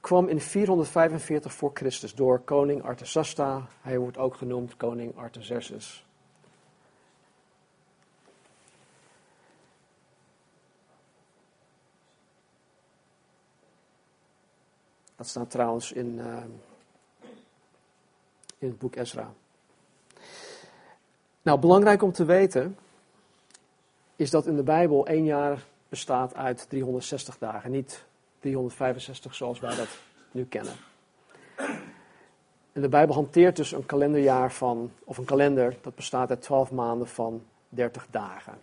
[0.00, 3.68] kwam in 445 voor Christus door koning Artasasta.
[3.80, 6.06] Hij wordt ook genoemd koning Artaxerxes.
[15.22, 16.36] Dat staat trouwens in, uh,
[18.58, 19.32] in het boek Ezra.
[21.42, 22.78] Nou, belangrijk om te weten
[24.16, 28.04] is dat in de Bijbel één jaar bestaat uit 360 dagen, niet
[28.40, 29.88] 365 zoals wij dat
[30.30, 30.74] nu kennen.
[32.72, 36.70] En de Bijbel hanteert dus een kalenderjaar van, of een kalender dat bestaat uit 12
[36.70, 38.58] maanden van 30 dagen.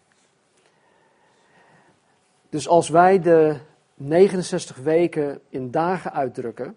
[2.49, 3.59] Dus als wij de
[3.99, 6.75] 69 weken in dagen uitdrukken,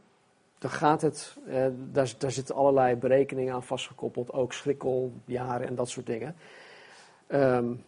[0.58, 5.88] dan gaat het, eh, daar, daar zitten allerlei berekeningen aan vastgekoppeld, ook schrikkeljaren en dat
[5.88, 6.36] soort dingen.
[7.28, 7.84] Um,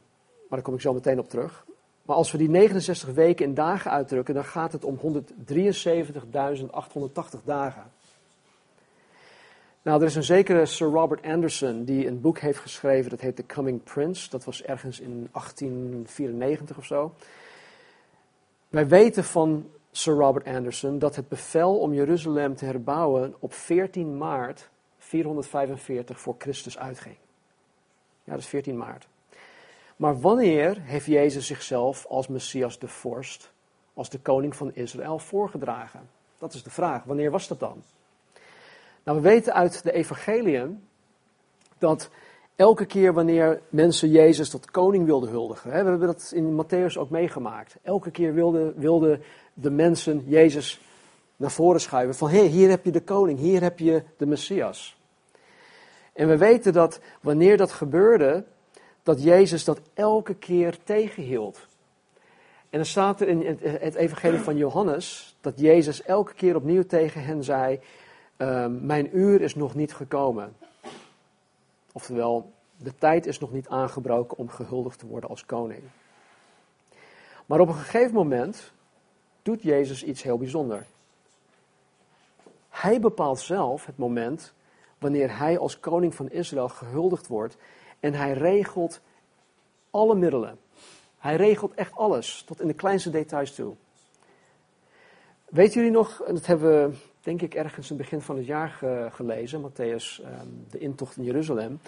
[0.48, 1.64] maar daar kom ik zo meteen op terug.
[2.02, 5.02] Maar als we die 69 weken in dagen uitdrukken, dan gaat het om 173.880
[7.44, 7.82] dagen.
[9.82, 13.36] Nou, er is een zekere Sir Robert Anderson die een boek heeft geschreven, dat heet
[13.36, 14.30] The Coming Prince.
[14.30, 17.12] Dat was ergens in 1894 of zo.
[18.74, 24.16] Wij weten van Sir Robert Anderson dat het bevel om Jeruzalem te herbouwen op 14
[24.16, 27.16] maart 445 voor Christus uitging.
[28.24, 29.06] Ja, dat is 14 maart.
[29.96, 33.52] Maar wanneer heeft Jezus zichzelf als Messias de vorst,
[33.92, 36.08] als de koning van Israël voorgedragen?
[36.38, 37.04] Dat is de vraag.
[37.04, 37.82] Wanneer was dat dan?
[39.02, 40.88] Nou, we weten uit de evangeliën
[41.78, 42.10] dat
[42.56, 46.98] elke keer wanneer mensen Jezus tot koning wilden huldigen, hè, we hebben dat in Matthäus
[46.98, 47.76] ook meegemaakt.
[47.82, 49.22] Elke keer wilden, wilden
[49.54, 50.80] de mensen Jezus
[51.36, 54.26] naar voren schuiven van hé, hey, hier heb je de koning, hier heb je de
[54.26, 54.96] Messias.
[56.12, 58.44] En we weten dat wanneer dat gebeurde,
[59.02, 61.66] dat Jezus dat elke keer tegenhield.
[62.70, 67.24] En dan staat er in het evangelie van Johannes dat Jezus elke keer opnieuw tegen
[67.24, 67.80] hen zei,
[68.36, 70.56] ehm, mijn uur is nog niet gekomen.
[71.96, 75.82] Oftewel, de tijd is nog niet aangebroken om gehuldigd te worden als koning.
[77.46, 78.72] Maar op een gegeven moment
[79.42, 80.86] doet Jezus iets heel bijzonders.
[82.68, 84.52] Hij bepaalt zelf het moment
[84.98, 87.56] wanneer hij als koning van Israël gehuldigd wordt
[88.00, 89.00] en hij regelt
[89.90, 90.58] alle middelen.
[91.18, 93.74] Hij regelt echt alles, tot in de kleinste details toe.
[95.44, 98.78] Weten jullie nog, dat hebben we denk ik ergens in het begin van het jaar
[99.10, 101.80] gelezen, Matthäus, ehm, de intocht in Jeruzalem.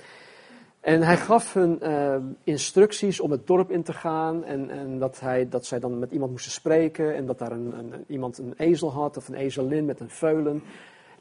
[0.87, 5.21] En hij gaf hun ehm, instructies om het dorp in te gaan en, en dat,
[5.21, 8.55] hij, dat zij dan met iemand moesten spreken en dat daar een, een, iemand een
[8.57, 10.63] ezel had of een ezelin met een veulen.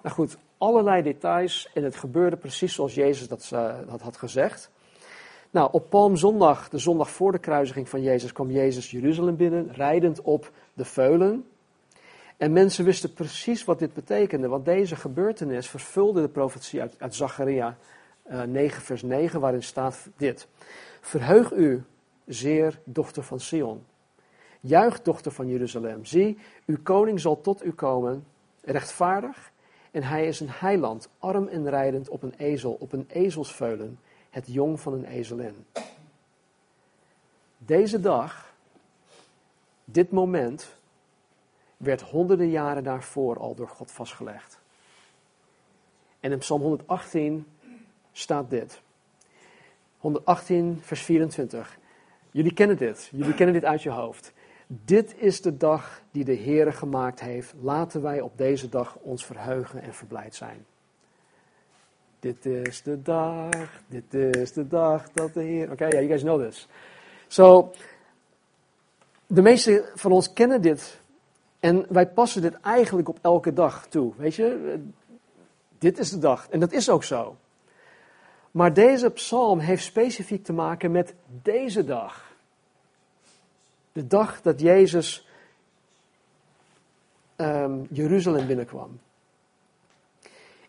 [0.01, 3.47] Nou goed, allerlei details en het gebeurde precies zoals Jezus dat,
[3.87, 4.71] dat had gezegd.
[5.51, 10.21] Nou, op Palmzondag, de zondag voor de kruisiging van Jezus, kwam Jezus Jeruzalem binnen, rijdend
[10.21, 11.45] op de veulen.
[12.37, 17.15] En mensen wisten precies wat dit betekende, want deze gebeurtenis vervulde de profetie uit, uit
[17.15, 17.77] Zacharia
[18.27, 20.47] uh, eh, 9, vers 9, waarin staat dit.
[21.01, 21.83] Verheug u,
[22.25, 23.85] zeer dochter van Sion.
[24.59, 26.05] Juich, dochter van Jeruzalem.
[26.05, 28.25] Zie, uw koning zal tot u komen,
[28.61, 29.51] rechtvaardig,
[29.91, 34.45] en hij is een heiland, arm en rijdend op een ezel, op een ezelsveulen het
[34.47, 35.65] jong van een ezelin.
[37.57, 38.53] Deze dag,
[39.85, 40.75] dit moment,
[41.85, 44.59] werd honderden jaren daarvoor al door God vastgelegd.
[46.19, 47.45] En in Psalm 118
[48.11, 48.81] staat dit.
[49.97, 51.77] 118, vers 24.
[52.31, 54.33] Jullie kennen dit, jullie kennen dit uit je hoofd.
[54.67, 57.53] Dit is de dag die de Heere gemaakt heeft.
[57.61, 60.65] Laten wij op deze dag ons verheugen en verblijd zijn.
[62.19, 63.49] Dit is de dag,
[63.87, 65.63] dit is de dag dat de Heer.
[65.63, 66.67] Oké, okay, yeah, you guys know this.
[67.27, 67.71] So,
[69.27, 70.99] de meeste van ons kennen dit.
[71.59, 74.13] En wij passen dit eigenlijk op elke dag toe.
[74.17, 74.79] Weet je,
[75.77, 76.49] dit is de dag.
[76.49, 77.35] En dat is ook zo.
[78.51, 82.33] Maar deze psalm heeft specifiek te maken met deze dag.
[83.91, 85.27] De dag dat Jezus
[87.37, 88.99] um, Jeruzalem binnenkwam.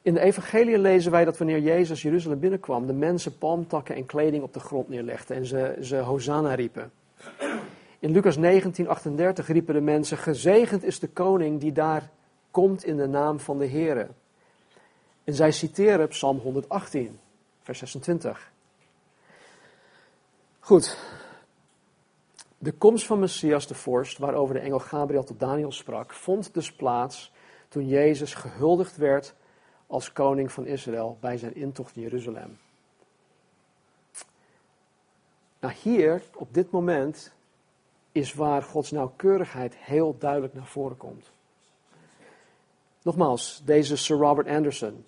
[0.02, 4.42] In de evangelie lezen wij dat wanneer Jezus Jeruzalem binnenkwam, de mensen palmtakken en kleding
[4.42, 6.92] op de grond neerlegden en ze, ze Hosanna riepen.
[8.06, 12.10] In Lucas 19, 38 riepen de mensen, gezegend is de koning die daar
[12.50, 14.08] komt in de naam van de Here.
[15.24, 17.18] En zij citeren Psalm 118,
[17.62, 18.52] vers 26.
[20.58, 20.98] Goed.
[22.58, 26.72] De komst van Messias de vorst, waarover de engel Gabriel tot Daniel sprak, vond dus
[26.72, 27.32] plaats
[27.68, 29.34] toen Jezus gehuldigd werd
[29.86, 32.58] als koning van Israël bij zijn intocht in Jeruzalem.
[35.60, 37.34] Nou, hier, op dit moment,
[38.16, 41.30] is waar Gods nauwkeurigheid heel duidelijk naar voren komt.
[43.02, 45.04] Nogmaals, deze Sir Robert Anderson.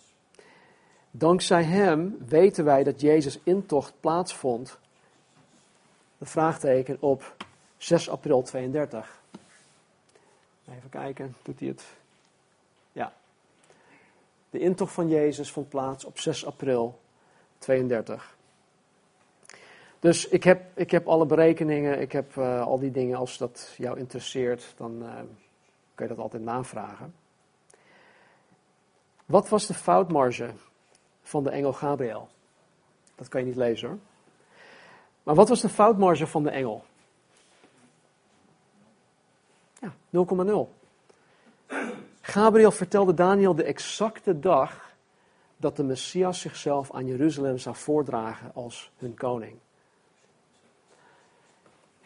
[1.10, 4.78] Dankzij hem weten wij dat Jezus' intocht plaatsvond.
[6.18, 7.36] De vraagteken op
[7.76, 9.20] 6 april 32.
[10.68, 11.84] Even kijken, doet hij het?
[12.92, 13.12] Ja.
[14.50, 17.00] De intocht van Jezus vond plaats op 6 april
[17.58, 18.36] 32.
[19.98, 23.18] Dus ik heb, ik heb alle berekeningen, ik heb uh, al die dingen.
[23.18, 25.14] Als dat jou interesseert, dan uh,
[25.94, 27.14] kun je dat altijd navragen.
[29.26, 30.50] Wat was de foutmarge
[31.22, 32.28] van de engel Gabriel?
[33.14, 33.98] Dat kan je niet lezen hoor.
[35.22, 36.84] Maar wat was de foutmarge van de engel?
[39.80, 41.74] Ja, 0,0.
[42.20, 44.94] Gabriel vertelde Daniel de exacte dag
[45.56, 49.58] dat de Messias zichzelf aan Jeruzalem zou voordragen als hun koning.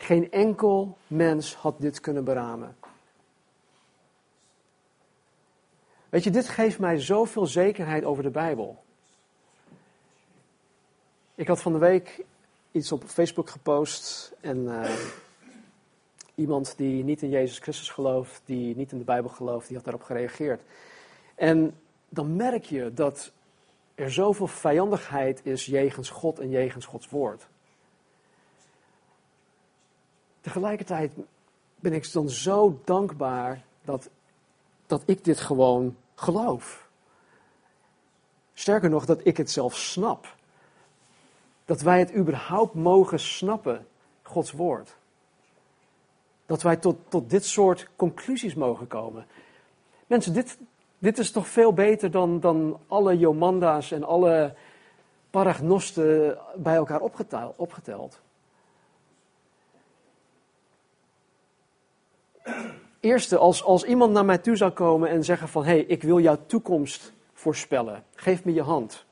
[0.03, 2.77] Geen enkel mens had dit kunnen beramen.
[6.09, 8.83] Weet je, dit geeft mij zoveel zekerheid over de Bijbel.
[11.35, 12.25] Ik had van de week
[12.71, 14.91] iets op Facebook gepost en uh,
[16.35, 19.85] iemand die niet in Jezus Christus gelooft, die niet in de Bijbel gelooft, die had
[19.85, 20.62] daarop gereageerd.
[21.35, 23.33] En dan merk je dat
[23.95, 27.47] er zoveel vijandigheid is jegens God en jegens Gods woord.
[30.43, 31.13] Tegelijkertijd
[31.81, 34.09] ben ik dan zo dankbaar dat,
[34.87, 36.89] dat ik dit gewoon geloof.
[38.55, 40.37] Sterker nog, dat ik het zelf snap.
[41.65, 43.87] Dat wij het überhaupt mogen snappen,
[44.23, 44.97] Gods woord.
[46.47, 49.27] Dat wij tot, tot dit soort conclusies mogen komen.
[50.07, 50.59] Mensen, dit,
[50.99, 54.55] dit is toch veel beter dan, dan alle Jomanda's en alle
[55.31, 57.57] paragnosten bij elkaar opgeteld.
[57.57, 58.21] opgeteld.
[63.03, 66.03] Eerste, als, als iemand naar mij toe zou komen en zeggen van, hé, hey, ik
[66.03, 69.05] wil jouw toekomst voorspellen, geef me je hand.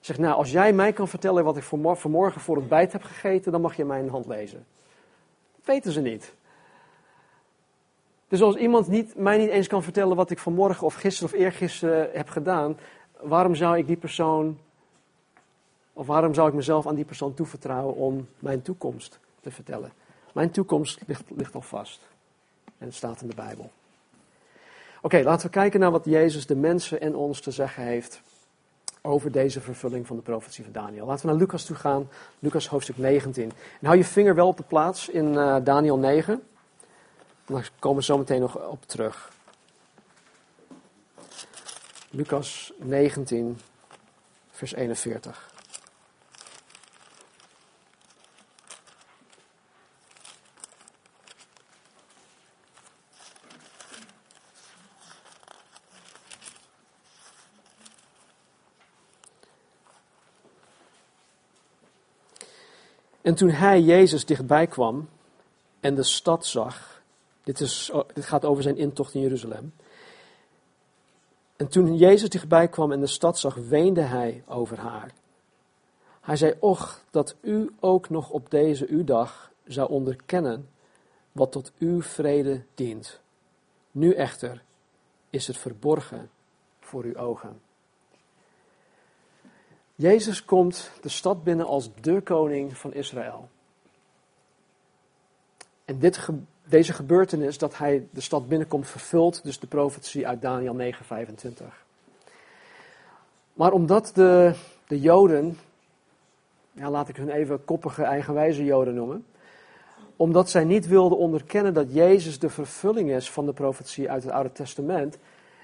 [0.00, 3.52] Zeg, nou, als jij mij kan vertellen wat ik vanmorgen voor het bijt heb gegeten,
[3.52, 4.66] dan mag je mijn hand lezen.
[5.56, 6.34] Dat weten ze niet.
[8.28, 11.40] Dus als iemand niet, mij niet eens kan vertellen wat ik vanmorgen of gisteren of
[11.40, 12.78] eergisteren heb gedaan,
[13.20, 14.58] waarom zou ik die persoon,
[15.92, 19.92] of waarom zou ik mezelf aan die persoon toevertrouwen om mijn toekomst te vertellen?
[20.32, 22.12] Mijn toekomst ligt, ligt al vast.
[22.78, 23.70] En het staat in de Bijbel.
[25.02, 28.20] Oké, laten we kijken naar wat Jezus de mensen en ons te zeggen heeft
[29.06, 31.06] over deze vervulling van de profetie van Daniel.
[31.06, 32.08] Laten we naar Lucas toe gaan,
[32.38, 33.52] Lucas hoofdstuk 19.
[33.80, 36.42] En hou je vinger wel op de plaats in uh, Daniel 9.
[37.46, 39.32] Daar komen we zo meteen nog op terug.
[42.10, 43.58] Lucas 19,
[44.50, 45.53] vers 41.
[63.24, 65.08] En toen hij, Jezus, dichtbij kwam
[65.80, 67.02] en de stad zag,
[67.42, 69.72] dit, is, dit gaat over zijn intocht in Jeruzalem.
[71.56, 75.12] En toen Jezus dichtbij kwam en de stad zag, weende hij over haar.
[76.20, 80.68] Hij zei, och, dat u ook nog op deze uw dag zou onderkennen
[81.32, 83.20] wat tot uw vrede dient.
[83.90, 84.62] Nu echter
[85.30, 86.30] is het verborgen
[86.80, 87.60] voor uw ogen.
[89.94, 93.48] Jezus komt de stad binnen als de koning van Israël.
[95.84, 96.28] En dit,
[96.64, 101.64] deze gebeurtenis, dat hij de stad binnenkomt, vervult dus de profetie uit Daniel 9:25.
[103.52, 104.54] Maar omdat de,
[104.86, 105.58] de Joden,
[106.72, 109.26] ja, laat ik hun even koppige, eigenwijze Joden noemen,
[110.16, 114.32] omdat zij niet wilden onderkennen dat Jezus de vervulling is van de profetie uit het
[114.32, 115.18] Oude Testament,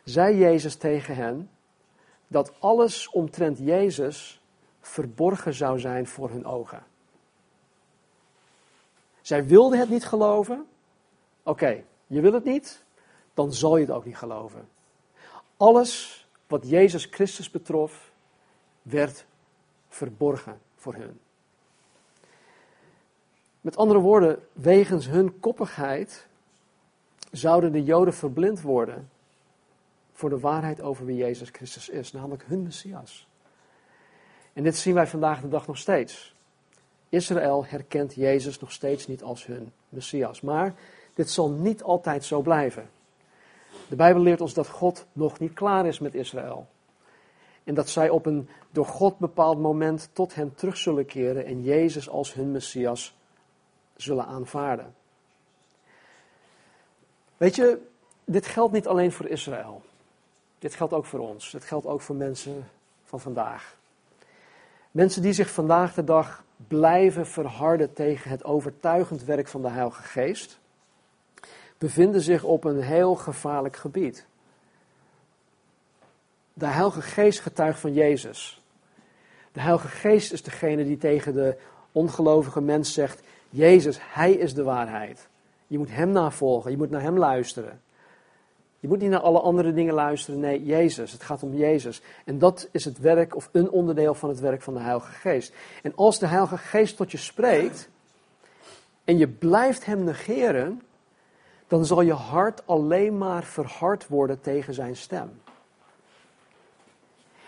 [0.04, 1.50] zei Jezus tegen hen,
[2.30, 4.40] dat alles omtrent Jezus
[4.80, 6.82] verborgen zou zijn voor hun ogen.
[9.20, 10.66] Zij wilden het niet geloven.
[11.42, 12.84] Oké, je wil het niet,
[13.34, 14.68] dan zal je het ook niet geloven.
[15.56, 18.10] Alles wat Jezus Christus betrof,
[18.82, 19.24] werd
[19.88, 21.20] verborgen voor hun.
[23.60, 26.26] Met andere woorden, wegens hun koppigheid
[27.30, 29.10] zouden de Joden verblind worden
[30.20, 33.28] voor de waarheid over wie Jezus Christus is, namelijk hun Messias.
[34.52, 36.34] En dit zien wij vandaag de dag nog steeds.
[37.08, 40.40] Israël herkent Jezus nog steeds niet als hun Messias.
[40.40, 40.74] Maar
[41.14, 42.90] dit zal niet altijd zo blijven.
[43.88, 46.66] De Bijbel leert ons dat God nog niet klaar is met Israël.
[47.64, 51.62] En dat zij op een door God bepaald moment tot hem terug zullen keren en
[51.62, 53.16] Jezus als hun Messias
[53.96, 54.94] zullen aanvaarden.
[57.36, 57.78] Weet je,
[58.24, 59.82] dit geldt niet alleen voor Israël.
[60.60, 61.50] Dit geldt ook voor ons.
[61.50, 62.68] Dit geldt ook voor mensen
[63.04, 63.76] van vandaag.
[64.90, 70.02] Mensen die zich vandaag de dag blijven verharden tegen het overtuigend werk van de Heilige
[70.02, 70.58] Geest,
[71.78, 74.26] bevinden zich op een heel gevaarlijk gebied.
[76.52, 78.62] De Heilige Geest getuigt van Jezus.
[79.52, 81.56] De Heilige Geest is degene die tegen de
[81.92, 85.28] ongelovige mens zegt: Jezus, Hij is de waarheid.
[85.66, 87.80] Je moet Hem navolgen, je moet naar Hem luisteren.
[88.80, 90.40] Je moet niet naar alle andere dingen luisteren.
[90.40, 91.12] Nee, Jezus.
[91.12, 92.02] Het gaat om Jezus.
[92.24, 95.52] En dat is het werk, of een onderdeel van het werk van de Heilige Geest.
[95.82, 97.88] En als de Heilige Geest tot je spreekt
[99.04, 100.82] en je blijft Hem negeren,
[101.66, 105.40] dan zal je hart alleen maar verhard worden tegen Zijn stem.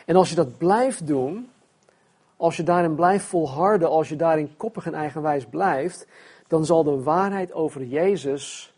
[0.05, 1.51] En als je dat blijft doen,
[2.37, 6.07] als je daarin blijft volharden, als je daarin koppig en eigenwijs blijft,
[6.47, 8.72] dan zal de waarheid over Jezus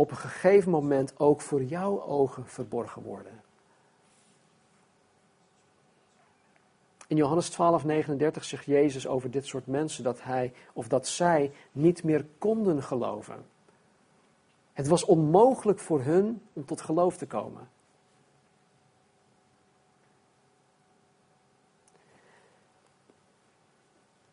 [0.00, 3.42] op een gegeven moment ook voor jouw ogen verborgen worden.
[7.06, 11.52] In Johannes 12, 39 zegt Jezus over dit soort mensen dat hij of dat zij
[11.72, 13.46] niet meer konden geloven.
[14.72, 17.68] Het was onmogelijk voor hun om tot geloof te komen.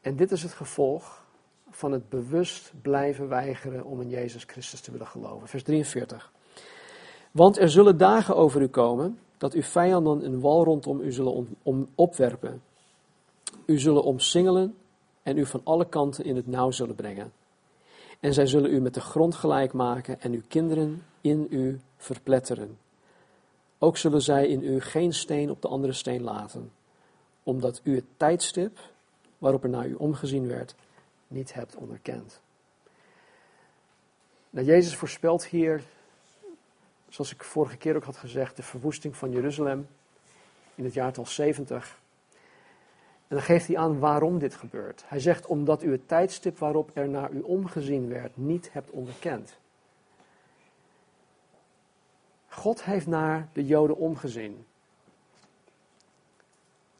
[0.01, 1.26] En dit is het gevolg
[1.78, 5.47] van het bewust blijven weigeren om in Jezus Christus te willen geloven.
[5.47, 6.32] Vers 43.
[7.32, 11.47] Want er zullen dagen over u komen dat uw vijanden een wal rondom u zullen
[11.63, 12.61] om opwerpen.
[13.65, 14.75] U zullen omsingelen
[15.23, 17.32] en u van alle kanten in het nauw zullen brengen.
[18.19, 22.78] En zij zullen u met de grond gelijk maken en uw kinderen in u verpletteren.
[23.78, 26.71] Ook zullen zij in u geen steen op de andere steen laten,
[27.43, 28.80] omdat u het tijdstip
[29.38, 30.75] waarop er naar u omgezien werd,
[31.28, 32.41] niet hebt onderkend.
[34.49, 35.84] Nou, Jezus voorspelt hier,
[37.09, 39.88] zoals ik vorige keer ook had gezegd, de verwoesting van Jeruzalem
[40.75, 41.99] in het jaartal 70.
[43.28, 45.03] En dan geeft hij aan waarom dit gebeurt.
[45.07, 49.57] Hij zegt omdat u het tijdstip waarop er naar u omgezien werd niet hebt onderkend.
[52.47, 54.65] God heeft naar de Joden omgezien.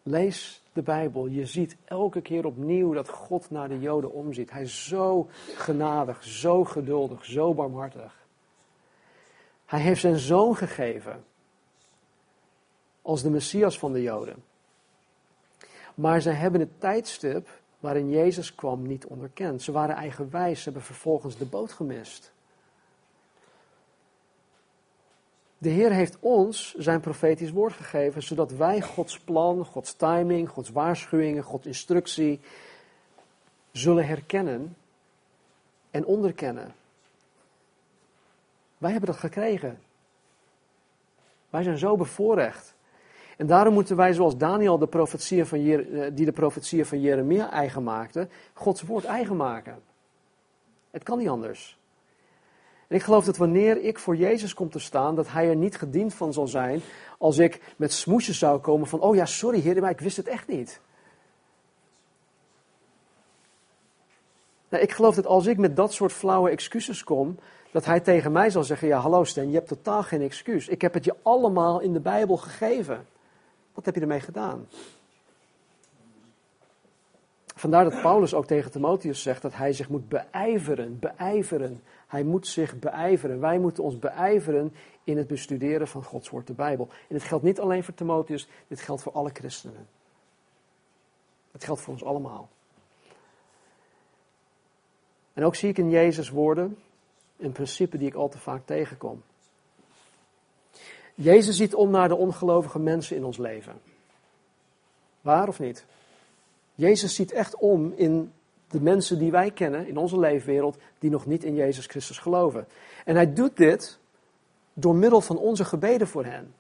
[0.08, 1.28] Lees de Bijbel.
[1.28, 4.52] Je ziet elke keer opnieuw dat God naar de Joden omziet.
[4.52, 8.26] Hij is zo genadig, zo geduldig, zo barmhartig.
[9.66, 11.24] Hij heeft zijn zoon gegeven
[13.02, 14.44] als de Messias van de Joden.
[15.96, 17.50] Maar zij hebben het tijdstip
[17.80, 19.62] waarin Jezus kwam niet onderkend.
[19.62, 22.32] Ze waren eigenwijs, ze hebben vervolgens de boot gemist.
[25.58, 30.70] De Heer heeft ons zijn profetisch woord gegeven, zodat wij Gods plan, Gods timing, Gods
[30.70, 32.40] waarschuwingen, Gods instructie
[33.72, 34.76] zullen herkennen
[35.92, 36.76] en onderkennen.
[38.78, 39.80] Wij hebben dat gekregen.
[41.50, 42.76] Wij zijn zo bevoorrecht.
[43.38, 47.52] En daarom moeten wij, zoals Daniel de profetieën van Jer die de profetieën van Jeremia
[47.52, 49.82] eigen maakte, Gods woord eigen maken.
[50.92, 51.78] Het kan niet anders.
[52.88, 55.78] En ik geloof dat wanneer ik voor Jezus kom te staan, dat Hij er niet
[55.78, 56.82] gediend van zal zijn
[57.18, 60.28] als ik met smoesjes zou komen van, oh ja, sorry Heer, maar ik wist het
[60.28, 60.80] echt niet.
[64.70, 67.38] Nou, ik geloof dat als ik met dat soort flauwe excuses kom,
[67.72, 70.68] dat Hij tegen mij zal zeggen, ja hallo Sten, je hebt totaal geen excuus.
[70.68, 73.08] Ik heb het je allemaal in de Bijbel gegeven.
[73.74, 74.68] Wat heb je ermee gedaan?
[77.56, 82.48] Vandaar dat Paulus ook tegen Timotheus zegt dat hij zich moet beijveren, beijveren hij moet
[82.48, 83.40] zich beijveren.
[83.40, 86.88] Wij moeten ons beijveren in het bestuderen van Gods woord, de Bijbel.
[86.90, 89.88] En dit geldt niet alleen voor Timotheus, dit geldt voor alle christenen.
[91.52, 92.50] Het geldt voor ons allemaal.
[95.34, 96.78] En ook zie ik in Jezus' woorden
[97.38, 99.24] een principe die ik al te vaak tegenkom.
[101.16, 103.82] Jezus ziet om naar de ongelovige mensen in ons leven.
[105.22, 105.86] Waar of niet?
[106.76, 108.34] Jezus ziet echt om in
[108.70, 112.68] de mensen die wij kennen in onze leefwereld, die nog niet in Jezus Christus geloven.
[113.06, 114.00] En hij doet dit
[114.74, 116.54] door middel van onze gebeden voor hen.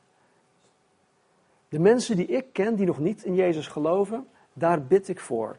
[1.69, 5.57] De mensen die ik ken, die nog niet in Jezus geloven, daar bid ik voor.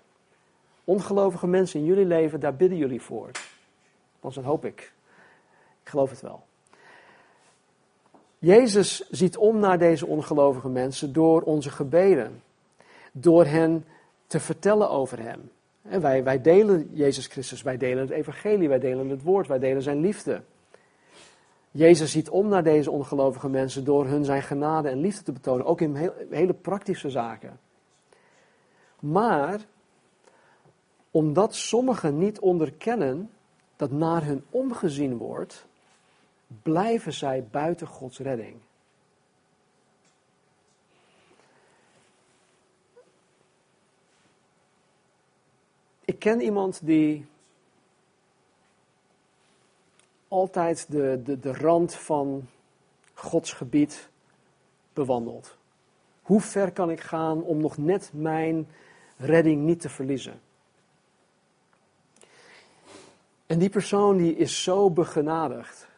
[0.85, 3.31] Ongelovige mensen in jullie leven, daar bidden jullie voor.
[4.21, 4.93] Want dat hoop ik.
[5.83, 6.47] Ik geloof het wel.
[8.39, 12.43] Jezus ziet om naar deze ongelovige mensen door onze gebeden,
[13.13, 13.85] door hen
[14.27, 15.51] te vertellen over Hem.
[16.01, 20.01] Wij delen Jezus Christus, wij delen het evangelie, wij delen het woord, wij delen zijn
[20.01, 20.43] liefde.
[21.71, 25.67] Jezus ziet om naar deze ongelovige mensen door hun zijn genade en liefde te betonen,
[25.67, 27.61] ook in hele praktische zaken.
[29.01, 29.61] Maar
[31.11, 33.31] omdat sommigen niet onderkennen
[33.77, 35.67] dat naar hun omgezien wordt,
[36.63, 38.57] blijven zij buiten Gods redding.
[46.09, 47.27] Ik ken iemand die
[50.29, 52.49] altijd de, de, de rand van
[53.15, 54.09] Gods gebied
[54.93, 55.57] bewandelt.
[56.23, 58.69] Hoe ver kan ik gaan om nog net mijn
[59.17, 60.41] redding niet te verliezen?
[63.47, 65.89] En die persoon die is zo begenadigd.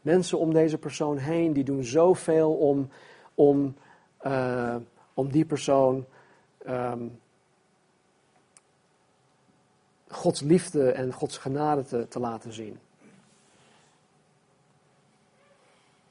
[0.00, 2.88] Mensen om deze persoon heen, die doen zoveel om,
[3.34, 3.76] om,
[4.22, 4.76] uh,
[5.14, 6.04] om die persoon
[6.66, 7.20] um,
[10.12, 12.78] Gods liefde en Gods genade te, te laten zien.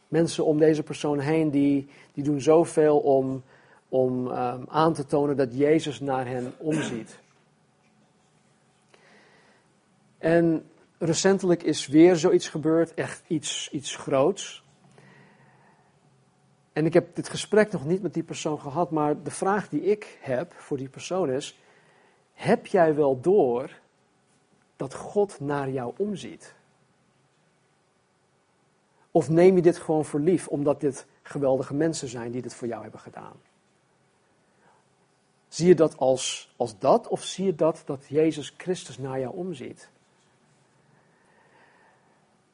[0.08, 3.44] Mensen om deze persoon heen, die, die doen zoveel om,
[3.90, 7.20] om um, aan te tonen dat Jezus naar hen omziet.
[10.18, 14.64] En recentelijk is weer zoiets gebeurd, echt iets, iets groots.
[16.74, 19.82] En ik heb dit gesprek nog niet met die persoon gehad, maar de vraag die
[19.82, 21.60] ik heb voor die persoon is:
[22.34, 23.80] heb jij wel door
[24.82, 26.54] dat God naar jou omziet?
[29.12, 32.68] Of neem je dit gewoon voor lief, omdat dit geweldige mensen zijn die dit voor
[32.68, 33.34] jou hebben gedaan?
[35.48, 39.36] Zie je dat als, als dat, of zie je dat dat Jezus Christus naar jou
[39.36, 39.90] omziet?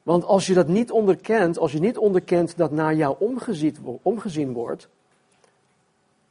[0.02, 3.16] Want als je dat niet onderkent, als je niet onderkent dat naar jou
[4.02, 4.88] omgezien, wordt,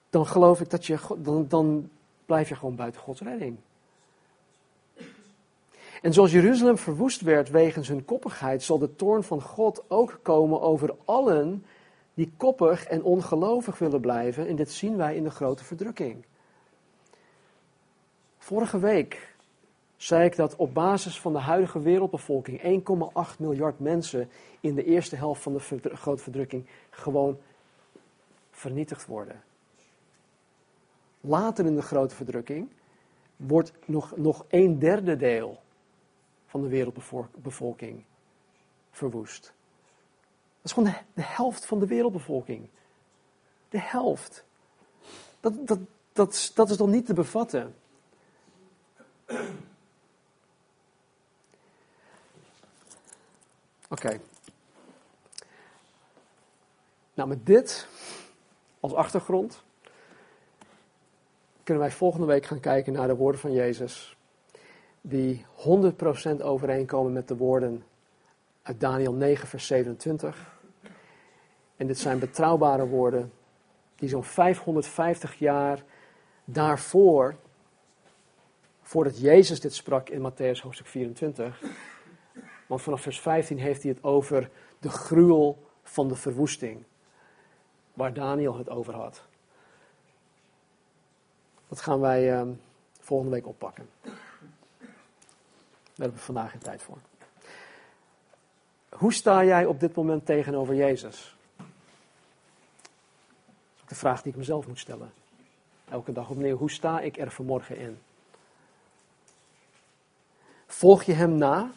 [0.09, 1.89] dan geloof ik dat je, dan, dan
[2.25, 3.57] blijf je gewoon buiten Gods redding.
[6.01, 10.61] En zoals Jeruzalem verwoest werd wegens hun koppigheid, zal de toorn van God ook komen
[10.61, 11.65] over allen
[12.13, 14.47] die koppig en ongelovig willen blijven.
[14.47, 16.25] En dit zien wij in de grote verdrukking.
[18.37, 19.35] Vorige week
[19.95, 22.83] zei ik dat op basis van de huidige wereldbevolking
[23.33, 24.29] 1,8 miljard mensen
[24.59, 27.37] in de eerste helft van de grote verdrukking gewoon
[28.51, 29.43] vernietigd worden.
[31.21, 32.69] Later in de grote verdrukking
[33.35, 35.59] wordt nog, nog een derde deel
[36.47, 38.03] van de wereldbevolking
[38.91, 39.41] verwoest.
[39.41, 39.51] Dat
[40.63, 42.69] is gewoon de, helft van de wereldbevolking.
[43.69, 44.45] De helft.
[45.39, 45.79] Dat, dat,
[46.13, 47.75] dat, dat is dan niet te bevatten.
[53.89, 54.19] Oké.
[57.13, 57.87] Nou, met dit
[58.79, 59.63] als achtergrond
[61.63, 64.16] kunnen wij volgende week gaan kijken naar de woorden van Jezus,
[65.09, 65.45] die
[66.39, 67.83] 100% overeenkomen met de woorden
[68.61, 70.59] uit Daniel 9, vers 27.
[71.75, 73.31] En dit zijn betrouwbare woorden
[73.95, 75.83] die zo'n 550 jaar
[76.45, 77.35] daarvoor,
[78.81, 81.61] voordat Jezus dit sprak in Matthäus hoofdstuk 24,
[82.67, 84.49] want vanaf vers 15 heeft hij het over
[84.79, 86.83] de gruwel van de verwoesting.
[87.93, 89.23] Waar Daniel het over had.
[91.67, 92.47] Dat gaan wij uh,
[92.99, 93.89] volgende week oppakken.
[95.97, 96.97] Hebben we vandaag geen tijd voor.
[98.89, 101.35] Hoe sta jij op dit moment tegenover Jezus?
[101.57, 101.67] Dat
[103.83, 105.11] is de vraag die ik mezelf moet stellen.
[105.89, 106.57] Elke dag opnieuw.
[106.57, 107.99] Hoe sta ik er vanmorgen in?
[110.67, 111.71] Volg je hem na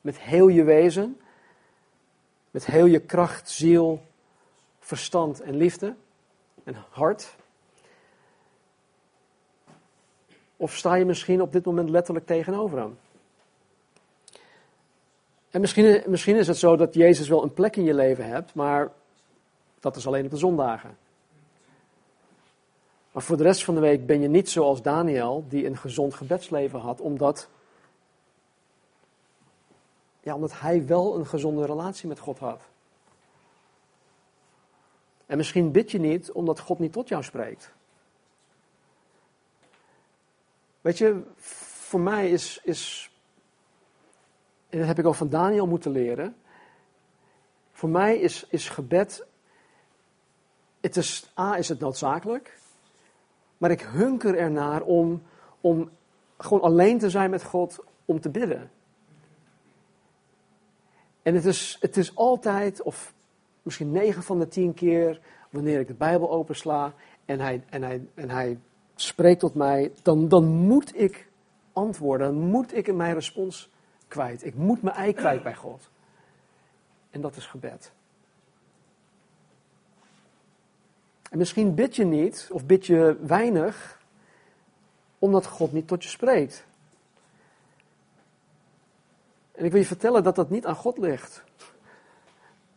[0.00, 1.20] met heel je wezen,
[2.50, 4.06] met heel je kracht, ziel,
[4.78, 5.94] verstand en liefde
[6.64, 7.36] en hart?
[10.56, 12.98] Of sta je misschien op dit moment letterlijk tegenover hem?
[15.50, 18.54] En misschien, misschien is het zo dat Jezus wel een plek in je leven hebt,
[18.54, 18.92] maar
[19.80, 20.96] dat is alleen op de zondagen.
[23.12, 26.14] Maar voor de rest van de week ben je niet zoals Daniel, die een gezond
[26.14, 27.48] gebedsleven had, omdat
[30.26, 32.60] ja, omdat hij wel een gezonde relatie met God had.
[35.26, 37.72] En misschien bid je niet omdat God niet tot jou spreekt.
[40.86, 43.10] Weet je, voor mij is, is
[44.68, 46.36] en dat heb ik al van Daniel moeten leren.
[47.72, 49.26] Voor mij is, is gebed,
[50.80, 52.58] het is, A is het noodzakelijk,
[53.58, 55.22] maar ik hunker ernaar om,
[55.60, 55.90] om
[56.38, 58.70] gewoon alleen te zijn met God om te bidden.
[61.22, 63.14] En het is, het is altijd, of
[63.62, 65.20] misschien negen van de tien keer,
[65.50, 68.58] wanneer ik de Bijbel opensla en hij, en hij, en hij
[68.96, 71.28] spreekt tot mij, dan, dan moet ik
[71.72, 73.70] antwoorden, dan moet ik in mijn respons
[74.08, 74.44] kwijt.
[74.44, 75.90] Ik moet mijn ei kwijt bij God.
[77.10, 77.92] En dat is gebed.
[81.30, 84.00] En misschien bid je niet, of bid je weinig,
[85.18, 86.64] omdat God niet tot je spreekt.
[89.52, 91.44] En ik wil je vertellen dat dat niet aan God ligt.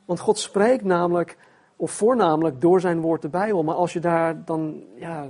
[0.06, 1.38] Want God spreekt namelijk,
[1.76, 3.64] of voornamelijk door zijn woord de Bijbel.
[3.64, 5.30] Maar als je daar dan ja,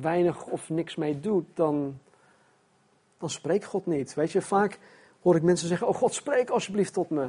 [0.00, 2.00] weinig of niks mee doet, dan,
[3.18, 4.14] dan spreekt God niet.
[4.14, 4.78] Weet je, vaak
[5.22, 7.28] hoor ik mensen zeggen: Oh God, spreek alsjeblieft tot me.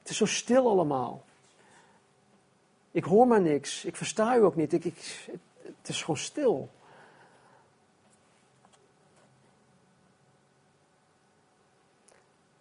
[0.00, 1.24] Het is zo stil allemaal.
[2.90, 3.84] Ik hoor maar niks.
[3.84, 4.72] Ik versta u ook niet.
[4.72, 5.28] Ik, ik,
[5.62, 6.68] het is gewoon stil.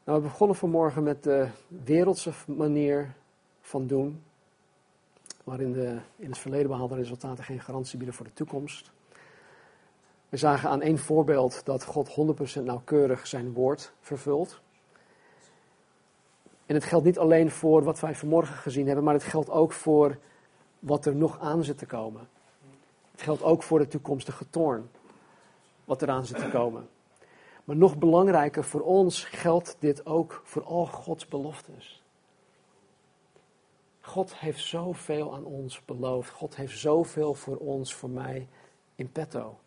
[0.04, 3.14] Nou, we begonnen vanmorgen met de wereldse manier
[3.62, 4.24] van doen,
[5.50, 8.92] waarin de in het verleden behaalde resultaten geen garantie bieden voor de toekomst.
[10.30, 12.10] We zagen aan één voorbeeld dat God
[12.60, 14.62] 100% nauwkeurig zijn woord vervult.
[16.66, 19.72] En het geldt niet alleen voor wat wij vanmorgen gezien hebben, maar het geldt ook
[19.72, 20.18] voor
[20.80, 22.28] wat er nog aan zit te komen.
[23.12, 24.90] Het geldt ook voor de toekomstige toorn,
[25.86, 26.90] wat eraan zit te komen.
[27.64, 32.04] Maar nog belangrijker voor ons geldt dit ook voor al Gods beloftes.
[34.10, 36.30] God heeft zoveel aan ons beloofd.
[36.30, 38.48] God heeft zoveel voor ons, voor mij
[38.96, 39.60] in petto.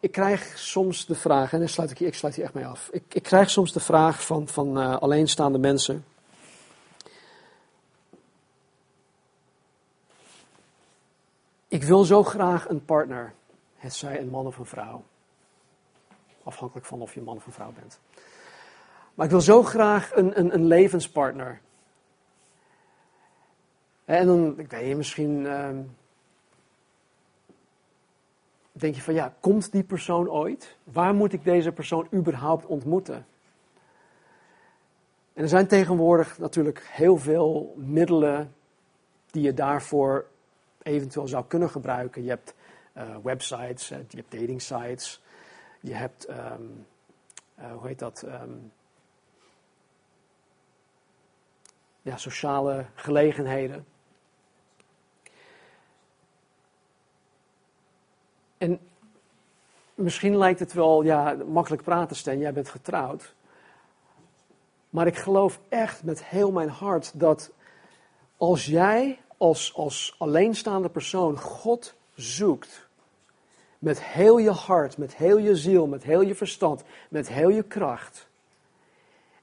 [0.00, 2.88] Ik krijg soms de vraag, en dan sluit ik, ik sluit hier echt mee af.
[2.92, 6.04] Ik, ik krijg soms de vraag van, van uh, alleenstaande mensen.
[11.68, 13.34] Ik wil zo graag een partner.
[13.76, 15.02] Het zij een man of een vrouw.
[16.42, 18.00] Afhankelijk van of je een man of een vrouw bent.
[19.18, 21.60] Maar ik wil zo graag een, een, een levenspartner.
[24.04, 25.68] En dan, ik niet, misschien uh,
[28.72, 30.76] denk je van ja, komt die persoon ooit?
[30.84, 33.26] Waar moet ik deze persoon überhaupt ontmoeten?
[35.32, 38.54] En er zijn tegenwoordig natuurlijk heel veel middelen
[39.30, 40.26] die je daarvoor
[40.82, 42.22] eventueel zou kunnen gebruiken.
[42.22, 42.54] Je hebt
[42.96, 45.22] uh, websites, je hebt dating sites,
[45.80, 46.86] je hebt, um,
[47.58, 48.72] uh, hoe heet dat, um,
[52.02, 53.86] ja, sociale gelegenheden.
[58.58, 58.80] En
[59.94, 63.34] misschien lijkt het wel ja, makkelijk praten, Stan, jij bent getrouwd.
[64.90, 67.50] Maar ik geloof echt met heel mijn hart dat
[68.36, 72.86] als jij als, als alleenstaande persoon God zoekt.
[73.78, 77.62] Met heel je hart, met heel je ziel, met heel je verstand, met heel je
[77.62, 78.28] kracht.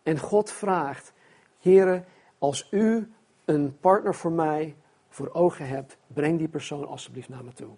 [0.03, 1.13] En God vraagt,
[1.59, 2.05] Heren,
[2.37, 3.11] als u
[3.45, 4.75] een partner voor mij
[5.09, 7.69] voor ogen hebt, breng die persoon alsjeblieft naar me toe.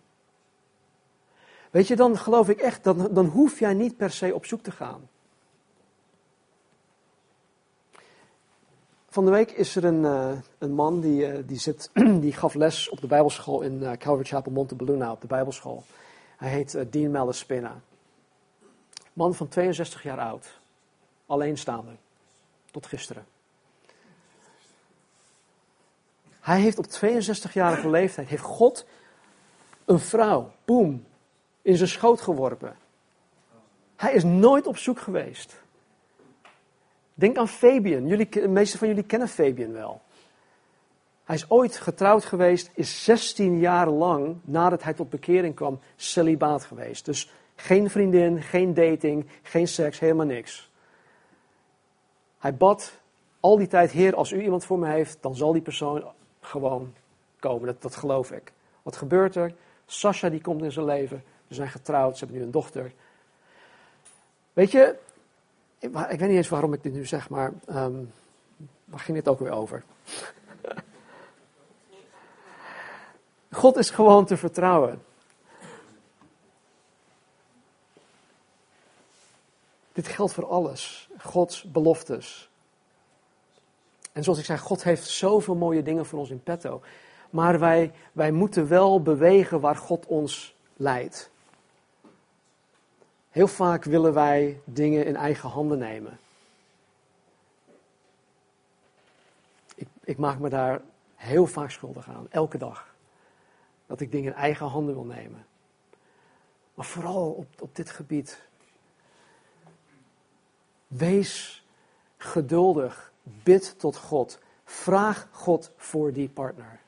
[1.71, 4.61] Weet je, dan geloof ik echt, dan, dan hoef jij niet per se op zoek
[4.61, 5.09] te gaan.
[9.09, 11.91] Van de week is er een, uh, een man die, uh, die, zit,
[12.23, 15.83] die gaf les op de Bijbelschool in uh, Calvary Chapel Montebelluna, op de Bijbelschool.
[16.37, 17.81] Hij heet Dean Malaspina.
[19.13, 20.59] Man van 62 jaar oud.
[21.25, 21.91] Alleenstaande.
[22.71, 23.25] Tot gisteren.
[26.47, 28.85] Hij heeft op 62-jarige leeftijd, heeft God
[29.85, 31.05] een vrouw, boem,
[31.61, 32.75] in zijn schoot geworpen.
[33.95, 35.61] Hij is nooit op zoek geweest.
[37.13, 38.07] Denk aan Fabian.
[38.07, 40.01] Jullie, de meeste van jullie kennen Fabian wel.
[41.23, 46.63] Hij is ooit getrouwd geweest, is 16 jaar lang nadat hij tot bekering kwam celibaat
[46.63, 47.05] geweest.
[47.05, 50.71] Dus geen vriendin, geen dating, geen seks, helemaal niks.
[52.37, 52.99] Hij bad
[53.39, 56.15] al die tijd, Heer, als u iemand voor me heeft, dan zal die persoon
[56.47, 56.93] gewoon
[57.39, 57.77] komen.
[57.79, 58.53] Dat, geloof ik.
[58.83, 59.53] Wat gebeurt er?
[59.85, 61.23] Sasha die komt in zijn leven.
[61.47, 62.93] Ze zijn getrouwd, ze hebben nu een dochter.
[64.53, 64.95] Weet je,
[65.79, 68.13] ik, ik, weet niet eens waarom ik dit nu zeg, maar um,
[68.85, 69.83] waar ging dit ook weer over?
[73.51, 75.01] God is gewoon te vertrouwen.
[79.91, 81.09] Dit geldt voor alles.
[81.17, 82.49] Gods beloftes.
[84.17, 86.81] En zoals ik zei, God heeft zoveel mooie dingen voor ons in petto.
[87.29, 91.29] Maar wij, wij moeten wel bewegen waar God ons leidt.
[93.29, 96.19] Heel vaak willen wij dingen in eigen handen nemen.
[99.75, 100.81] Ik, ik maak me daar
[101.15, 102.93] heel vaak schuldig aan, elke dag.
[103.85, 105.45] Dat ik dingen in eigen handen wil nemen.
[106.73, 108.47] Maar vooral op, op dit gebied.
[110.87, 111.65] Wees
[112.17, 113.15] geduldig.
[113.43, 114.39] Bid tot God.
[114.63, 116.79] Vraag God voor die partner.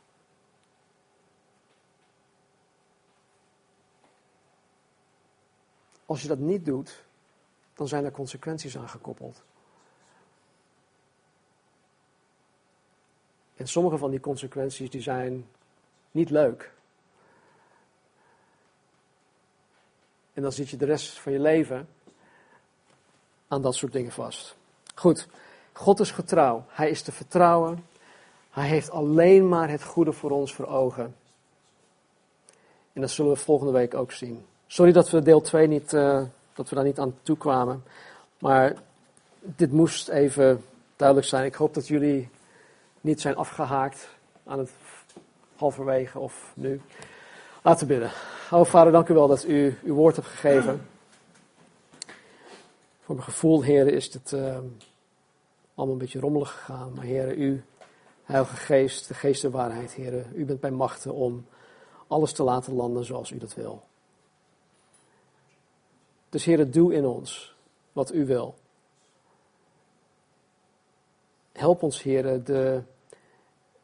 [6.05, 7.03] Als je dat niet doet,
[7.73, 9.43] dan zijn er consequenties aan gekoppeld.
[13.55, 15.47] En sommige van die consequenties die zijn
[16.11, 16.71] niet leuk.
[20.33, 21.89] En dan zit je de rest van je leven
[23.47, 24.57] aan dat soort dingen vast.
[24.95, 25.27] Goed,
[25.79, 26.63] God is getrouw.
[26.67, 27.85] Hij is te vertrouwen.
[28.49, 31.15] Hij heeft alleen maar het goede voor ons voor ogen.
[32.93, 34.45] En dat zullen we volgende week ook zien.
[34.67, 36.21] Sorry dat we deel 2 niet, uh,
[36.53, 37.83] dat we daar niet aan toe kwamen.
[38.39, 38.75] Maar
[39.39, 40.63] dit moest even
[40.95, 41.45] duidelijk zijn.
[41.45, 42.29] Ik hoop dat jullie
[43.01, 44.09] niet zijn afgehaakt
[44.45, 44.71] aan het
[45.55, 46.81] halverwege of nu.
[47.61, 48.11] Laten we bidden.
[48.51, 50.87] O Vader, dank u wel dat u uw woord hebt gegeven.
[53.01, 54.33] Voor mijn gevoel, heren, is het
[55.79, 56.93] allemaal een beetje rommelig gegaan.
[56.93, 57.63] Maar heren, u,
[58.23, 61.45] Heilige Geest, de Geest der waarheid, heren, u bent bij machten om
[62.07, 63.83] alles te laten landen zoals u dat wil.
[66.29, 67.55] Dus heren, doe in ons
[67.93, 68.55] wat u wil.
[71.51, 72.81] Help ons, heren, de,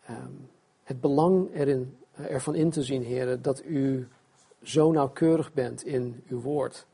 [0.09, 0.49] um,
[0.83, 4.07] het belang erin, ervan in te zien, heren, dat u
[4.63, 6.85] zo nauwkeurig bent in uw woord.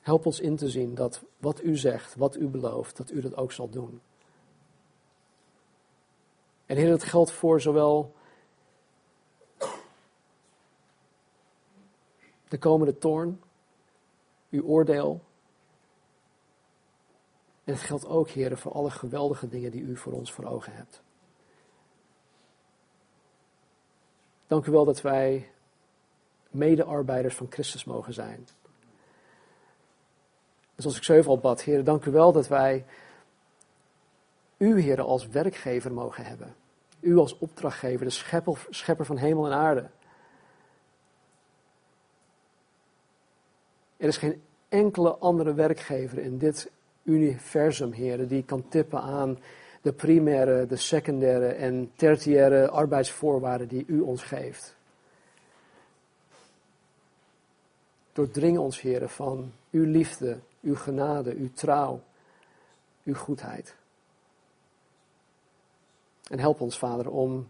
[0.00, 3.36] Help ons in te zien dat wat u zegt, wat u belooft, dat u dat
[3.36, 4.00] ook zal doen.
[6.66, 8.14] En Heer, dat geldt voor zowel
[12.48, 13.40] de komende toorn,
[14.50, 15.20] uw oordeel.
[17.64, 20.72] En het geldt ook, Heer, voor alle geweldige dingen die u voor ons voor ogen
[20.72, 21.02] hebt.
[24.46, 25.50] Dank u wel dat wij
[26.48, 28.48] medearbeiders van Christus mogen zijn.
[30.80, 32.84] Zoals ik zo al bad, Heer, dank u wel dat wij
[34.56, 36.54] u, Heer, als werkgever mogen hebben.
[37.00, 39.90] U als opdrachtgever, de schepper, schepper van hemel en aarde.
[43.96, 46.70] Er is geen enkele andere werkgever in dit
[47.02, 49.38] universum, Heer, die kan tippen aan
[49.82, 54.76] de primaire, de secundaire en tertiaire arbeidsvoorwaarden die u ons geeft.
[58.12, 62.02] Doordring ons, heren, van uw liefde, uw genade, uw trouw,
[63.04, 63.76] uw goedheid.
[66.28, 67.48] En help ons, Vader, om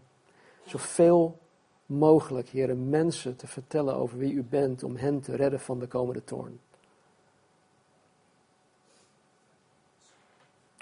[0.65, 1.39] zoveel
[1.85, 5.87] mogelijk, heren, mensen te vertellen over wie u bent, om hen te redden van de
[5.87, 6.59] komende toorn.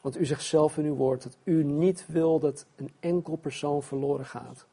[0.01, 3.83] Want u zegt zelf in uw woord dat u niet wil dat een enkel persoon
[3.83, 4.65] verloren gaat.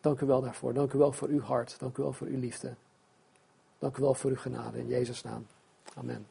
[0.00, 0.74] Dank u wel daarvoor.
[0.74, 1.78] Dank u wel voor uw hart.
[1.78, 2.74] Dank u wel voor uw liefde.
[3.80, 4.78] Dank u wel voor uw genade.
[4.78, 5.46] In Jezus' naam.
[5.94, 6.26] Amen.